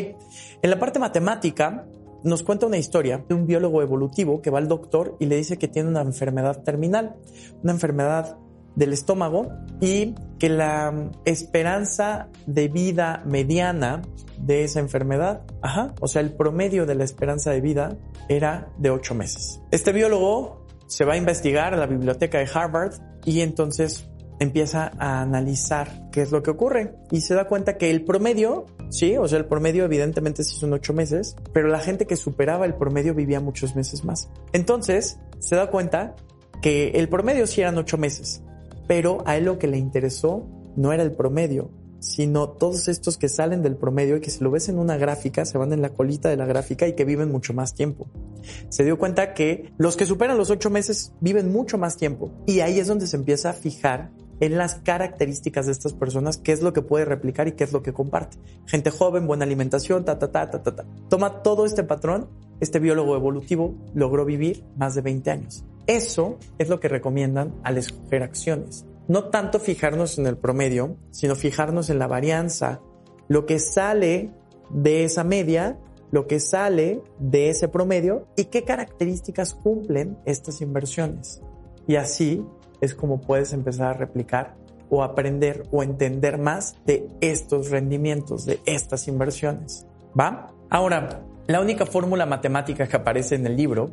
en 0.66 0.72
la 0.72 0.80
parte 0.80 0.98
matemática 0.98 1.86
nos 2.24 2.42
cuenta 2.42 2.66
una 2.66 2.80
historia 2.80 3.24
de 3.30 3.36
un 3.36 3.46
biólogo 3.46 3.84
evolutivo 3.84 4.42
que 4.42 4.50
va 4.50 4.58
al 4.58 4.68
doctor 4.68 5.16
y 5.20 5.28
le 5.28 5.36
dice 5.36 5.60
que 5.60 5.68
tiene 5.68 5.90
una 5.90 6.02
enfermedad 6.02 6.64
terminal, 6.64 7.18
una 7.62 7.74
enfermedad 7.74 8.40
del 8.76 8.92
estómago 8.92 9.48
y 9.80 10.16
que 10.40 10.50
la 10.50 11.12
esperanza 11.24 12.30
de 12.48 12.68
vida 12.68 13.22
mediana 13.28 14.02
de 14.40 14.64
esa 14.64 14.80
enfermedad, 14.80 15.44
ajá, 15.62 15.94
o 16.02 16.08
sea, 16.08 16.24
el 16.24 16.34
promedio 16.34 16.88
de 16.88 16.96
la 16.96 17.04
esperanza 17.04 17.52
de 17.52 17.62
vida 17.62 17.96
era 18.28 18.74
de 18.80 18.90
ocho 18.90 19.14
meses. 19.14 19.62
Este 19.70 19.92
biólogo 19.92 20.66
se 20.88 21.06
va 21.06 21.14
a 21.14 21.18
investigar 21.18 21.76
a 21.76 21.78
la 21.78 21.86
biblioteca 21.86 22.40
de 22.40 22.50
Harvard 22.52 22.94
y 23.24 23.42
entonces 23.42 24.10
empieza 24.40 24.92
a 24.98 25.22
analizar 25.22 26.10
qué 26.12 26.22
es 26.22 26.32
lo 26.32 26.44
que 26.44 26.52
ocurre 26.52 26.96
y 27.12 27.22
se 27.22 27.36
da 27.36 27.48
cuenta 27.48 27.78
que 27.78 27.90
el 27.92 28.04
promedio, 28.04 28.66
sí, 28.90 29.18
o 29.18 29.28
sea, 29.28 29.40
el 29.40 29.46
promedio 29.46 29.86
evidentemente 29.86 30.44
sí 30.44 30.56
son 30.58 30.74
ocho 30.74 30.94
meses, 30.94 31.36
pero 31.54 31.68
la 31.68 31.80
gente 31.80 32.06
que 32.06 32.16
superaba 32.16 32.66
el 32.66 32.76
promedio 32.76 33.14
vivía 33.14 33.40
muchos 33.40 33.76
meses 33.76 34.04
más. 34.04 34.30
Entonces 34.54 35.20
se 35.40 35.56
da 35.56 35.70
cuenta 35.70 36.16
que 36.62 36.90
el 36.92 37.10
promedio 37.10 37.48
sí 37.48 37.62
eran 37.62 37.78
ocho 37.78 37.98
meses, 37.98 38.42
pero 38.88 39.24
a 39.26 39.38
él 39.38 39.46
lo 39.46 39.60
que 39.60 39.68
le 39.68 39.78
interesó 39.78 40.46
no 40.76 40.92
era 40.92 41.04
el 41.04 41.12
promedio, 41.12 41.72
sino 42.00 42.50
todos 42.50 42.88
estos 42.88 43.18
que 43.18 43.30
salen 43.30 43.64
del 43.64 43.78
promedio 43.78 44.18
y 44.18 44.22
que 44.22 44.30
si 44.30 44.44
lo 44.44 44.52
ves 44.52 44.70
en 44.70 44.78
una 44.78 44.98
gráfica, 44.98 45.44
se 45.46 45.58
van 45.58 45.74
en 45.74 45.82
la 45.82 45.90
colita 45.90 46.30
de 46.30 46.38
la 46.38 46.46
gráfica 46.46 46.88
y 46.88 46.94
que 46.94 47.06
viven 47.06 47.32
mucho 47.32 47.54
más 47.54 47.74
tiempo. 47.74 48.08
Se 48.70 48.84
dio 48.84 49.00
cuenta 49.00 49.34
que 49.34 49.72
los 49.78 49.96
que 49.96 50.06
superan 50.06 50.38
los 50.38 50.52
ocho 50.52 50.70
meses 50.70 51.14
viven 51.20 51.52
mucho 51.52 51.78
más 51.78 51.98
tiempo 51.98 52.32
y 52.46 52.60
ahí 52.60 52.80
es 52.80 52.88
donde 52.88 53.08
se 53.08 53.18
empieza 53.18 53.50
a 53.50 53.54
fijar 53.54 54.12
en 54.40 54.58
las 54.58 54.76
características 54.76 55.66
de 55.66 55.72
estas 55.72 55.94
personas, 55.94 56.38
qué 56.38 56.52
es 56.52 56.62
lo 56.62 56.74
que 56.74 56.82
puede 56.82 57.06
replicar 57.06 57.48
y 57.48 57.54
qué 57.54 57.64
es 57.64 57.74
lo 57.74 57.84
que 57.84 57.94
comparte. 57.94 58.38
Gente 58.66 58.92
joven, 58.92 59.28
buena 59.28 59.46
alimentación, 59.46 60.06
ta, 60.06 60.20
ta, 60.20 60.32
ta, 60.32 60.50
ta, 60.50 60.64
ta, 60.64 60.76
ta. 60.76 60.86
Toma 61.10 61.42
todo 61.42 61.66
este 61.66 61.84
patrón, 61.84 62.30
este 62.60 62.80
biólogo 62.80 63.16
evolutivo 63.16 63.76
logró 63.94 64.26
vivir 64.26 64.64
más 64.78 64.96
de 64.96 65.02
20 65.02 65.32
años. 65.32 65.66
Eso 65.88 66.38
es 66.58 66.70
lo 66.70 66.80
que 66.80 66.88
recomiendan 66.88 67.56
al 67.64 67.78
escoger 67.78 68.24
acciones. 68.24 68.86
No 69.08 69.26
tanto 69.26 69.60
fijarnos 69.60 70.18
en 70.18 70.26
el 70.26 70.38
promedio, 70.38 70.98
sino 71.12 71.36
fijarnos 71.36 71.90
en 71.90 72.00
la 72.00 72.08
varianza, 72.08 72.82
lo 73.28 73.46
que 73.46 73.60
sale 73.60 74.32
de 74.72 75.04
esa 75.04 75.24
media, 75.24 75.80
lo 76.12 76.28
que 76.28 76.40
sale 76.40 77.04
de 77.20 77.50
ese 77.50 77.68
promedio 77.68 78.28
y 78.36 78.46
qué 78.46 78.64
características 78.64 79.54
cumplen 79.54 80.18
estas 80.26 80.62
inversiones. 80.62 81.42
Y 81.88 81.98
así 81.98 82.44
es 82.82 82.96
como 82.96 83.22
puedes 83.22 83.54
empezar 83.54 83.88
a 83.88 83.94
replicar 83.94 84.56
o 84.90 85.04
aprender 85.04 85.64
o 85.72 85.84
entender 85.84 86.38
más 86.38 86.76
de 86.86 87.08
estos 87.22 87.70
rendimientos, 87.70 88.46
de 88.46 88.60
estas 88.66 89.08
inversiones. 89.08 89.88
¿Va? 90.20 90.54
Ahora, 90.70 91.22
la 91.48 91.62
única 91.62 91.86
fórmula 91.86 92.26
matemática 92.26 92.88
que 92.88 92.96
aparece 92.96 93.36
en 93.36 93.46
el 93.46 93.56
libro 93.56 93.90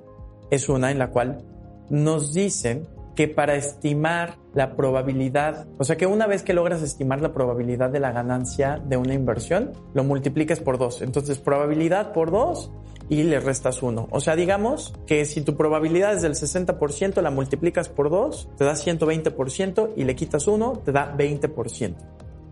es 0.51 0.69
una 0.69 0.91
en 0.91 0.99
la 0.99 1.11
cual 1.11 1.45
nos 1.91 2.33
dicen 2.33 2.87
que 3.15 3.29
para 3.29 3.55
estimar 3.57 4.39
la 4.55 4.75
probabilidad, 4.75 5.67
o 5.79 5.85
sea 5.85 5.97
que 5.97 6.07
una 6.07 6.27
vez 6.27 6.43
que 6.43 6.55
logras 6.55 6.83
estimar 6.83 7.21
la 7.21 7.35
probabilidad 7.35 7.91
de 7.91 8.01
la 8.01 8.13
ganancia 8.13 8.81
de 8.83 8.97
una 8.97 9.13
inversión, 9.15 9.73
lo 9.93 10.05
multiplicas 10.05 10.61
por 10.61 10.79
dos. 10.79 11.03
Entonces, 11.03 11.39
probabilidad 11.39 12.13
por 12.13 12.31
dos 12.31 12.71
y 13.13 13.25
le 13.25 13.41
restas 13.41 13.83
uno. 13.83 14.09
O 14.11 14.21
sea, 14.21 14.37
digamos 14.37 14.95
que 15.07 15.27
si 15.27 15.43
tu 15.43 15.55
probabilidad 15.55 16.15
es 16.15 16.23
del 16.23 16.33
60%, 16.33 17.21
la 17.21 17.31
multiplicas 17.31 17.91
por 17.91 18.09
dos, 18.09 18.49
te 18.57 18.65
da 18.65 18.73
120% 18.73 19.91
y 19.97 20.05
le 20.05 20.17
quitas 20.17 20.47
uno, 20.47 20.81
te 20.83 20.93
da 20.93 21.15
20% 21.15 21.95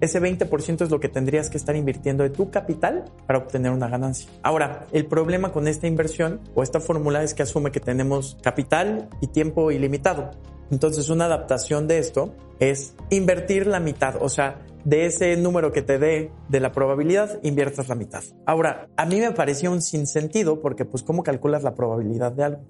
ese 0.00 0.20
20% 0.20 0.82
es 0.82 0.90
lo 0.90 0.98
que 0.98 1.08
tendrías 1.08 1.50
que 1.50 1.58
estar 1.58 1.76
invirtiendo 1.76 2.22
de 2.22 2.30
tu 2.30 2.50
capital 2.50 3.04
para 3.26 3.38
obtener 3.38 3.70
una 3.70 3.88
ganancia. 3.88 4.30
Ahora, 4.42 4.86
el 4.92 5.06
problema 5.06 5.52
con 5.52 5.68
esta 5.68 5.86
inversión 5.86 6.40
o 6.54 6.62
esta 6.62 6.80
fórmula 6.80 7.22
es 7.22 7.34
que 7.34 7.42
asume 7.42 7.70
que 7.70 7.80
tenemos 7.80 8.38
capital 8.42 9.10
y 9.20 9.26
tiempo 9.26 9.70
ilimitado. 9.70 10.30
Entonces, 10.70 11.10
una 11.10 11.26
adaptación 11.26 11.86
de 11.86 11.98
esto 11.98 12.34
es 12.60 12.94
invertir 13.10 13.66
la 13.66 13.80
mitad, 13.80 14.16
o 14.20 14.30
sea, 14.30 14.62
de 14.84 15.06
ese 15.06 15.36
número 15.36 15.72
que 15.72 15.82
te 15.82 15.98
dé 15.98 16.32
de 16.48 16.60
la 16.60 16.72
probabilidad, 16.72 17.38
inviertas 17.42 17.88
la 17.88 17.94
mitad. 17.94 18.22
Ahora, 18.46 18.88
a 18.96 19.06
mí 19.06 19.20
me 19.20 19.32
pareció 19.32 19.70
un 19.70 19.82
sinsentido 19.82 20.60
porque 20.60 20.84
pues 20.84 21.02
cómo 21.02 21.22
calculas 21.22 21.62
la 21.62 21.74
probabilidad 21.74 22.32
de 22.32 22.44
algo. 22.44 22.64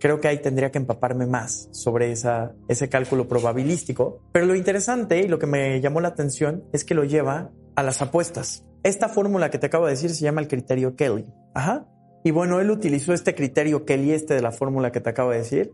Creo 0.00 0.20
que 0.20 0.28
ahí 0.28 0.38
tendría 0.38 0.70
que 0.70 0.78
empaparme 0.78 1.26
más 1.26 1.68
sobre 1.72 2.12
esa, 2.12 2.54
ese 2.68 2.88
cálculo 2.88 3.26
probabilístico. 3.26 4.20
Pero 4.32 4.46
lo 4.46 4.54
interesante 4.54 5.20
y 5.20 5.28
lo 5.28 5.38
que 5.38 5.46
me 5.46 5.80
llamó 5.80 6.00
la 6.00 6.08
atención 6.08 6.64
es 6.72 6.84
que 6.84 6.94
lo 6.94 7.04
lleva 7.04 7.50
a 7.74 7.82
las 7.82 8.00
apuestas. 8.00 8.64
Esta 8.84 9.08
fórmula 9.08 9.50
que 9.50 9.58
te 9.58 9.66
acabo 9.66 9.86
de 9.86 9.92
decir 9.92 10.10
se 10.10 10.22
llama 10.22 10.40
el 10.40 10.48
criterio 10.48 10.94
Kelly. 10.94 11.26
Ajá. 11.54 11.88
Y 12.24 12.30
bueno, 12.30 12.60
él 12.60 12.70
utilizó 12.70 13.12
este 13.12 13.34
criterio 13.34 13.84
Kelly, 13.84 14.12
este 14.12 14.34
de 14.34 14.42
la 14.42 14.52
fórmula 14.52 14.92
que 14.92 15.00
te 15.00 15.10
acabo 15.10 15.30
de 15.30 15.38
decir, 15.38 15.72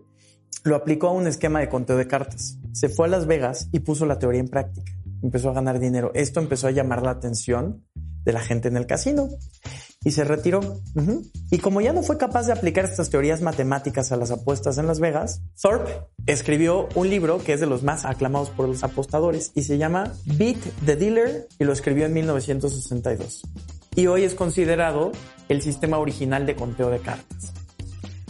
lo 0.63 0.77
aplicó 0.77 1.09
a 1.09 1.13
un 1.13 1.27
esquema 1.27 1.61
de 1.61 1.69
conteo 1.69 1.97
de 1.97 2.07
cartas. 2.07 2.59
Se 2.73 2.89
fue 2.89 3.07
a 3.07 3.11
Las 3.11 3.27
Vegas 3.27 3.69
y 3.73 3.81
puso 3.81 4.07
la 4.07 4.19
teoría 4.19 4.41
en 4.41 4.49
práctica 4.49 4.93
empezó 5.23 5.51
a 5.51 5.55
ganar 5.55 5.79
dinero. 5.79 6.11
Esto 6.15 6.41
empezó 6.41 6.67
a 6.67 6.71
llamar 6.71 7.03
la 7.03 7.11
atención 7.11 7.85
de 8.25 8.33
la 8.33 8.41
gente 8.41 8.69
en 8.69 8.77
el 8.77 8.87
casino. 8.87 9.29
y 10.07 10.11
se 10.11 10.23
retiró. 10.23 10.83
Y 11.51 11.59
como 11.59 11.81
ya 11.81 11.95
no 11.95 12.03
fue 12.03 12.19
capaz 12.19 12.47
de 12.47 12.53
aplicar 12.53 12.85
estas 12.85 13.09
teorías 13.09 13.41
matemáticas 13.41 14.13
a 14.13 14.17
las 14.17 14.31
apuestas 14.31 14.77
en 14.77 14.87
Las 14.87 15.01
Vegas, 15.01 15.41
Thorpe 15.61 15.91
escribió 16.27 16.91
un 16.95 17.09
libro 17.09 17.39
que 17.39 17.55
es 17.55 17.61
de 17.61 17.67
los 17.67 17.83
más 17.83 18.05
aclamados 18.05 18.51
por 18.51 18.69
los 18.69 18.85
apostadores 18.85 19.51
y 19.55 19.63
se 19.63 19.79
llama 19.79 20.13
Beat 20.27 20.59
the 20.85 20.97
Dealer 20.97 21.49
y 21.59 21.65
lo 21.65 21.73
escribió 21.73 22.05
en 22.05 22.13
1962. 22.13 23.45
Y 23.97 24.07
hoy 24.07 24.25
es 24.25 24.35
considerado 24.35 25.11
el 25.49 25.63
sistema 25.63 25.97
original 25.97 26.45
de 26.45 26.55
conteo 26.55 26.91
de 26.91 26.99
cartas. 26.99 27.54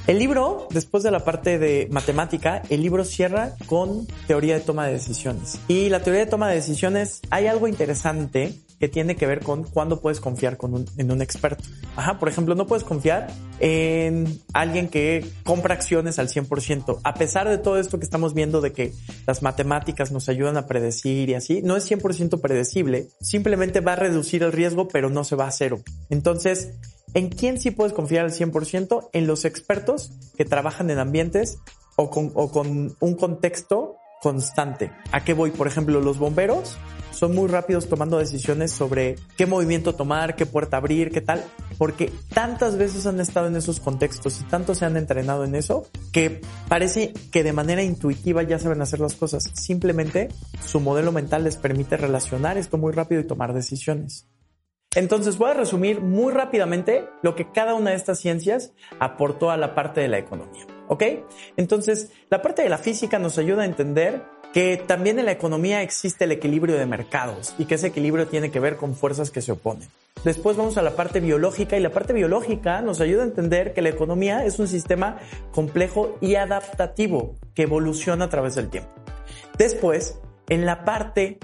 El 0.07 0.19
libro, 0.19 0.69
después 0.71 1.03
de 1.03 1.11
la 1.11 1.21
parte 1.25 1.59
de 1.59 1.89
matemática, 1.91 2.61
el 2.69 2.83
libro 2.83 3.05
cierra 3.05 3.55
con 3.65 4.07
teoría 4.27 4.55
de 4.55 4.61
toma 4.61 4.87
de 4.87 4.93
decisiones. 4.93 5.59
Y 5.67 5.89
la 5.89 6.03
teoría 6.03 6.27
de 6.27 6.31
toma 6.31 6.51
de 6.51 6.57
decisiones, 6.57 7.23
hay 7.31 7.47
algo 7.47 7.69
interesante 7.69 8.53
que 8.79 8.89
tiene 8.89 9.17
que 9.17 9.27
ver 9.27 9.41
con 9.41 9.65
cuándo 9.65 10.03
puedes 10.03 10.21
confiar 10.21 10.59
con 10.59 10.75
un- 10.75 10.85
en 10.99 11.11
un 11.11 11.23
experto. 11.23 11.65
Ajá, 11.97 12.19
por 12.19 12.29
ejemplo, 12.29 12.55
no 12.55 12.67
puedes 12.67 12.85
confiar 12.85 13.29
en 13.61 14.43
alguien 14.53 14.89
que 14.89 15.25
compra 15.43 15.75
acciones 15.75 16.19
al 16.19 16.29
100%. 16.29 17.01
A 17.03 17.15
pesar 17.15 17.49
de 17.49 17.57
todo 17.57 17.79
esto 17.79 17.99
que 17.99 18.05
estamos 18.05 18.35
viendo 18.35 18.61
de 18.61 18.73
que 18.73 18.93
las 19.27 19.43
matemáticas 19.43 20.13
nos 20.13 20.29
ayudan 20.29 20.59
a 20.59 20.67
predecir 20.67 21.31
y 21.31 21.35
así, 21.35 21.63
no 21.63 21.77
es 21.79 21.85
100% 21.85 22.43
predecible. 22.43 23.09
Simplemente 23.23 23.81
va 23.81 23.95
a 23.95 23.97
reducir 23.97 24.43
el 24.43 24.53
riesgo, 24.53 24.87
pero 24.87 25.09
no 25.09 25.25
se 25.25 25.35
va 25.35 25.47
a 25.47 25.51
cero. 25.51 25.81
Entonces, 26.11 26.73
¿En 27.15 27.29
quién 27.29 27.61
sí 27.61 27.71
puedes 27.71 27.93
confiar 27.93 28.25
al 28.25 28.33
100%? 28.33 29.11
En 29.13 29.27
los 29.29 29.45
expertos 29.45 30.11
que 30.37 30.45
trabajan 30.45 30.91
en 30.91 30.99
ambientes 30.99 31.59
o 31.97 32.11
con, 32.11 32.97
un 32.99 33.15
contexto 33.15 33.97
constante. 34.21 34.91
¿A 35.13 35.23
qué 35.23 35.33
voy? 35.33 35.53
Por 35.53 35.69
ejemplo, 35.69 36.01
los 36.01 36.19
bomberos 36.19 36.77
son 37.13 37.33
muy 37.33 37.47
rápidos 37.47 37.89
tomando 37.89 38.19
decisiones 38.19 38.73
sobre 38.73 39.15
qué 39.37 39.47
movimiento 39.47 39.95
tomar, 39.95 40.35
qué 40.35 40.47
puerta 40.47 40.79
abrir, 40.79 41.13
qué 41.13 41.21
tal, 41.21 41.45
porque 41.79 42.11
tantas 42.33 42.77
veces 42.77 43.07
han 43.07 43.21
estado 43.21 43.47
en 43.47 43.55
esos 43.55 43.79
contextos 43.79 44.41
y 44.41 44.45
tanto 44.45 44.75
se 44.75 44.85
han 44.85 44.97
entrenado 44.97 45.45
en 45.45 45.55
eso 45.55 45.87
que 46.11 46.41
parece 46.69 47.13
que 47.31 47.45
de 47.45 47.53
manera 47.53 47.85
intuitiva 47.85 48.43
ya 48.43 48.59
saben 48.59 48.83
hacer 48.83 48.99
las 48.99 49.15
cosas. 49.15 49.53
Simplemente 49.55 50.31
su 50.67 50.81
modelo 50.81 51.13
mental 51.13 51.45
les 51.45 51.57
permite 51.57 51.97
relacionar 51.97 52.59
esto 52.59 52.77
muy 52.77 52.93
rápido 52.93 53.21
y 53.21 53.27
tomar 53.29 53.55
decisiones. 53.55 54.27
Entonces 54.95 55.39
voy 55.39 55.51
a 55.51 55.55
resumir 55.55 56.01
muy 56.01 56.33
rápidamente 56.33 57.09
lo 57.23 57.35
que 57.35 57.51
cada 57.51 57.75
una 57.75 57.91
de 57.91 57.97
estas 57.97 58.19
ciencias 58.21 58.73
aportó 59.01 59.51
a 59.51 59.57
la 59.57 59.75
parte 59.75 60.01
de 60.01 60.09
la 60.09 60.19
economía. 60.19 60.67
¿Ok? 60.87 61.03
Entonces, 61.57 62.13
la 62.31 62.43
parte 62.43 62.63
de 62.63 62.69
la 62.69 62.79
física 62.79 63.19
nos 63.19 63.39
ayuda 63.39 63.63
a 63.63 63.67
entender 63.67 64.23
que 64.53 64.77
también 64.77 65.19
en 65.19 65.25
la 65.25 65.33
economía 65.33 65.83
existe 65.83 66.25
el 66.25 66.33
equilibrio 66.33 66.77
de 66.77 66.87
mercados 66.87 67.55
y 67.59 67.65
que 67.65 67.75
ese 67.75 67.89
equilibrio 67.89 68.29
tiene 68.29 68.53
que 68.53 68.61
ver 68.61 68.77
con 68.77 68.95
fuerzas 68.95 69.33
que 69.33 69.41
se 69.41 69.51
oponen. 69.51 69.89
Después 70.25 70.57
vamos 70.57 70.79
a 70.79 70.83
la 70.83 70.93
parte 70.93 71.21
biológica 71.21 71.77
y 71.77 71.81
la 71.81 71.91
parte 71.91 72.13
biológica 72.13 72.81
nos 72.81 73.01
ayuda 73.01 73.25
a 73.25 73.27
entender 73.27 73.75
que 73.75 73.83
la 73.83 73.89
economía 73.89 74.45
es 74.45 74.59
un 74.59 74.69
sistema 74.69 75.19
complejo 75.53 76.17
y 76.21 76.37
adaptativo 76.37 77.35
que 77.55 77.63
evoluciona 77.63 78.27
a 78.27 78.29
través 78.29 78.55
del 78.55 78.71
tiempo. 78.71 78.91
Después, 79.59 80.21
en 80.49 80.67
la 80.67 80.85
parte 80.85 81.39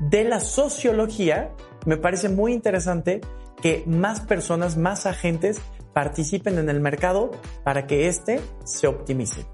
de 0.00 0.24
la 0.24 0.40
sociología, 0.40 1.50
me 1.86 1.96
parece 1.96 2.28
muy 2.28 2.52
interesante 2.52 3.20
que 3.62 3.84
más 3.86 4.20
personas, 4.20 4.76
más 4.76 5.06
agentes 5.06 5.60
participen 5.92 6.58
en 6.58 6.68
el 6.68 6.80
mercado 6.80 7.30
para 7.64 7.86
que 7.86 8.08
éste 8.08 8.40
se 8.64 8.86
optimice. 8.86 9.46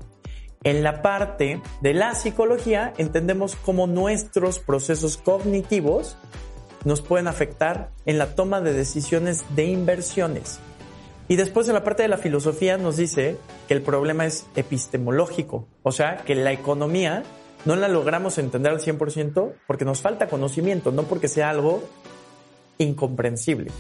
En 0.65 0.83
la 0.83 1.03
parte 1.03 1.61
de 1.81 1.95
la 1.95 2.15
psicología 2.15 2.93
entendemos 2.99 3.57
cómo 3.57 3.87
nuestros 3.87 4.59
procesos 4.59 5.17
cognitivos 5.17 6.17
nos 6.85 7.01
pueden 7.01 7.29
afectar 7.29 7.91
en 8.05 8.19
la 8.19 8.35
toma 8.35 8.61
de 8.61 8.73
decisiones 8.73 9.45
de 9.55 9.65
inversiones. 9.65 10.61
Y 11.29 11.37
después 11.37 11.67
en 11.69 11.75
la 11.75 11.85
parte 11.85 12.03
de 12.03 12.09
la 12.09 12.19
filosofía 12.19 12.79
nos 12.79 12.97
dice 12.97 13.37
que 13.67 13.75
el 13.75 13.83
problema 13.83 14.27
es 14.27 14.47
epistemológico, 14.55 15.67
o 15.83 15.91
sea, 15.91 16.19
que 16.19 16.37
la 16.37 16.53
economía 16.53 17.25
no 17.65 17.75
la 17.75 17.89
logramos 17.89 18.39
entender 18.39 18.73
al 18.73 18.81
100% 18.81 19.53
porque 19.67 19.85
nos 19.85 20.01
falta 20.01 20.29
conocimiento, 20.29 20.93
no 20.93 21.03
porque 21.03 21.27
sea 21.27 21.51
algo 21.51 21.83
incomprensible. 22.79 23.71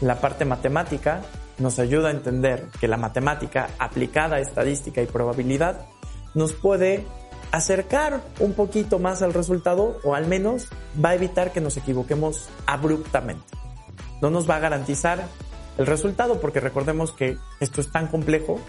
La 0.00 0.20
parte 0.20 0.44
matemática 0.44 1.22
nos 1.58 1.78
ayuda 1.78 2.08
a 2.08 2.12
entender 2.12 2.66
que 2.80 2.88
la 2.88 2.96
matemática 2.96 3.70
aplicada 3.78 4.36
a 4.36 4.40
estadística 4.40 5.02
y 5.02 5.06
probabilidad 5.06 5.86
nos 6.34 6.52
puede 6.52 7.04
acercar 7.52 8.20
un 8.40 8.54
poquito 8.54 8.98
más 8.98 9.22
al 9.22 9.32
resultado 9.32 10.00
o 10.02 10.14
al 10.14 10.26
menos 10.26 10.66
va 11.02 11.10
a 11.10 11.14
evitar 11.14 11.52
que 11.52 11.60
nos 11.60 11.76
equivoquemos 11.76 12.48
abruptamente. 12.66 13.44
No 14.20 14.30
nos 14.30 14.48
va 14.48 14.56
a 14.56 14.60
garantizar 14.60 15.24
el 15.78 15.86
resultado 15.86 16.40
porque 16.40 16.60
recordemos 16.60 17.12
que 17.12 17.36
esto 17.60 17.80
es 17.80 17.90
tan 17.90 18.08
complejo 18.08 18.60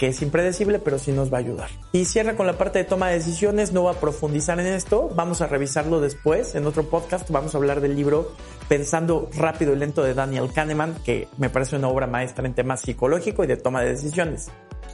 que 0.00 0.06
es 0.06 0.22
impredecible, 0.22 0.78
pero 0.78 0.98
sí 0.98 1.12
nos 1.12 1.30
va 1.30 1.36
a 1.36 1.40
ayudar. 1.40 1.68
Y 1.92 2.06
cierra 2.06 2.34
con 2.34 2.46
la 2.46 2.56
parte 2.56 2.78
de 2.78 2.86
toma 2.86 3.08
de 3.08 3.16
decisiones, 3.16 3.74
no 3.74 3.82
voy 3.82 3.94
a 3.94 4.00
profundizar 4.00 4.58
en 4.58 4.68
esto, 4.68 5.10
vamos 5.14 5.42
a 5.42 5.46
revisarlo 5.46 6.00
después 6.00 6.54
en 6.54 6.66
otro 6.66 6.84
podcast, 6.88 7.28
vamos 7.28 7.54
a 7.54 7.58
hablar 7.58 7.82
del 7.82 7.96
libro 7.96 8.32
Pensando 8.66 9.28
rápido 9.36 9.74
y 9.74 9.76
lento 9.76 10.02
de 10.02 10.14
Daniel 10.14 10.48
Kahneman, 10.54 10.94
que 11.04 11.28
me 11.36 11.50
parece 11.50 11.76
una 11.76 11.88
obra 11.88 12.06
maestra 12.06 12.46
en 12.46 12.54
temas 12.54 12.80
psicológico 12.80 13.44
y 13.44 13.46
de 13.46 13.58
toma 13.58 13.82
de 13.82 13.90
decisiones. 13.90 14.48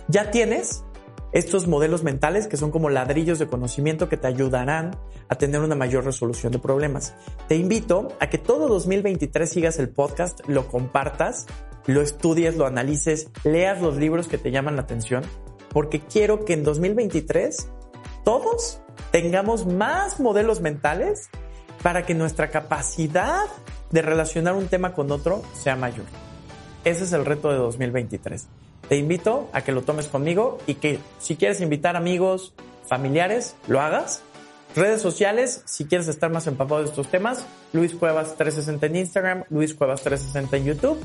Ya 0.08 0.32
tienes 0.32 0.82
estos 1.30 1.68
modelos 1.68 2.02
mentales 2.02 2.48
que 2.48 2.56
son 2.56 2.72
como 2.72 2.90
ladrillos 2.90 3.38
de 3.38 3.46
conocimiento 3.46 4.08
que 4.08 4.16
te 4.16 4.26
ayudarán 4.26 4.98
a 5.28 5.36
tener 5.36 5.60
una 5.60 5.76
mayor 5.76 6.04
resolución 6.04 6.50
de 6.50 6.58
problemas. 6.58 7.14
Te 7.46 7.54
invito 7.54 8.08
a 8.18 8.28
que 8.28 8.38
todo 8.38 8.66
2023 8.66 9.48
sigas 9.48 9.78
el 9.78 9.88
podcast, 9.88 10.40
lo 10.48 10.66
compartas, 10.66 11.46
lo 11.86 12.02
estudies, 12.02 12.56
lo 12.56 12.66
analices, 12.66 13.28
leas 13.44 13.80
los 13.80 13.96
libros 13.96 14.28
que 14.28 14.38
te 14.38 14.50
llaman 14.50 14.76
la 14.76 14.82
atención, 14.82 15.22
porque 15.70 16.00
quiero 16.00 16.44
que 16.44 16.52
en 16.52 16.64
2023 16.64 17.68
todos 18.24 18.80
tengamos 19.12 19.66
más 19.66 20.20
modelos 20.20 20.60
mentales 20.60 21.28
para 21.82 22.04
que 22.04 22.14
nuestra 22.14 22.50
capacidad 22.50 23.44
de 23.90 24.02
relacionar 24.02 24.54
un 24.54 24.68
tema 24.68 24.92
con 24.92 25.10
otro 25.12 25.42
sea 25.54 25.76
mayor. 25.76 26.06
Ese 26.84 27.04
es 27.04 27.12
el 27.12 27.24
reto 27.24 27.50
de 27.50 27.56
2023. 27.58 28.46
Te 28.88 28.96
invito 28.96 29.48
a 29.52 29.62
que 29.62 29.72
lo 29.72 29.82
tomes 29.82 30.08
conmigo 30.08 30.58
y 30.66 30.74
que 30.74 30.98
si 31.18 31.36
quieres 31.36 31.60
invitar 31.60 31.96
amigos, 31.96 32.52
familiares, 32.88 33.56
lo 33.68 33.80
hagas. 33.80 34.22
Redes 34.74 35.00
sociales, 35.00 35.62
si 35.64 35.86
quieres 35.86 36.06
estar 36.08 36.30
más 36.30 36.46
empapado 36.46 36.82
de 36.82 36.88
estos 36.88 37.08
temas, 37.08 37.46
Luis 37.72 37.94
Cuevas 37.94 38.36
360 38.36 38.86
en 38.86 38.96
Instagram, 38.96 39.44
Luis 39.50 39.74
Cuevas 39.74 40.02
360 40.02 40.56
en 40.56 40.64
YouTube 40.64 40.98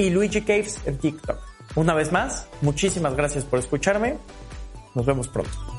y 0.00 0.10
Luigi 0.10 0.40
Caves 0.40 0.80
en 0.86 0.98
TikTok. 0.98 1.38
Una 1.76 1.94
vez 1.94 2.10
más, 2.10 2.46
muchísimas 2.62 3.14
gracias 3.14 3.44
por 3.44 3.58
escucharme. 3.58 4.16
Nos 4.94 5.06
vemos 5.06 5.28
pronto. 5.28 5.69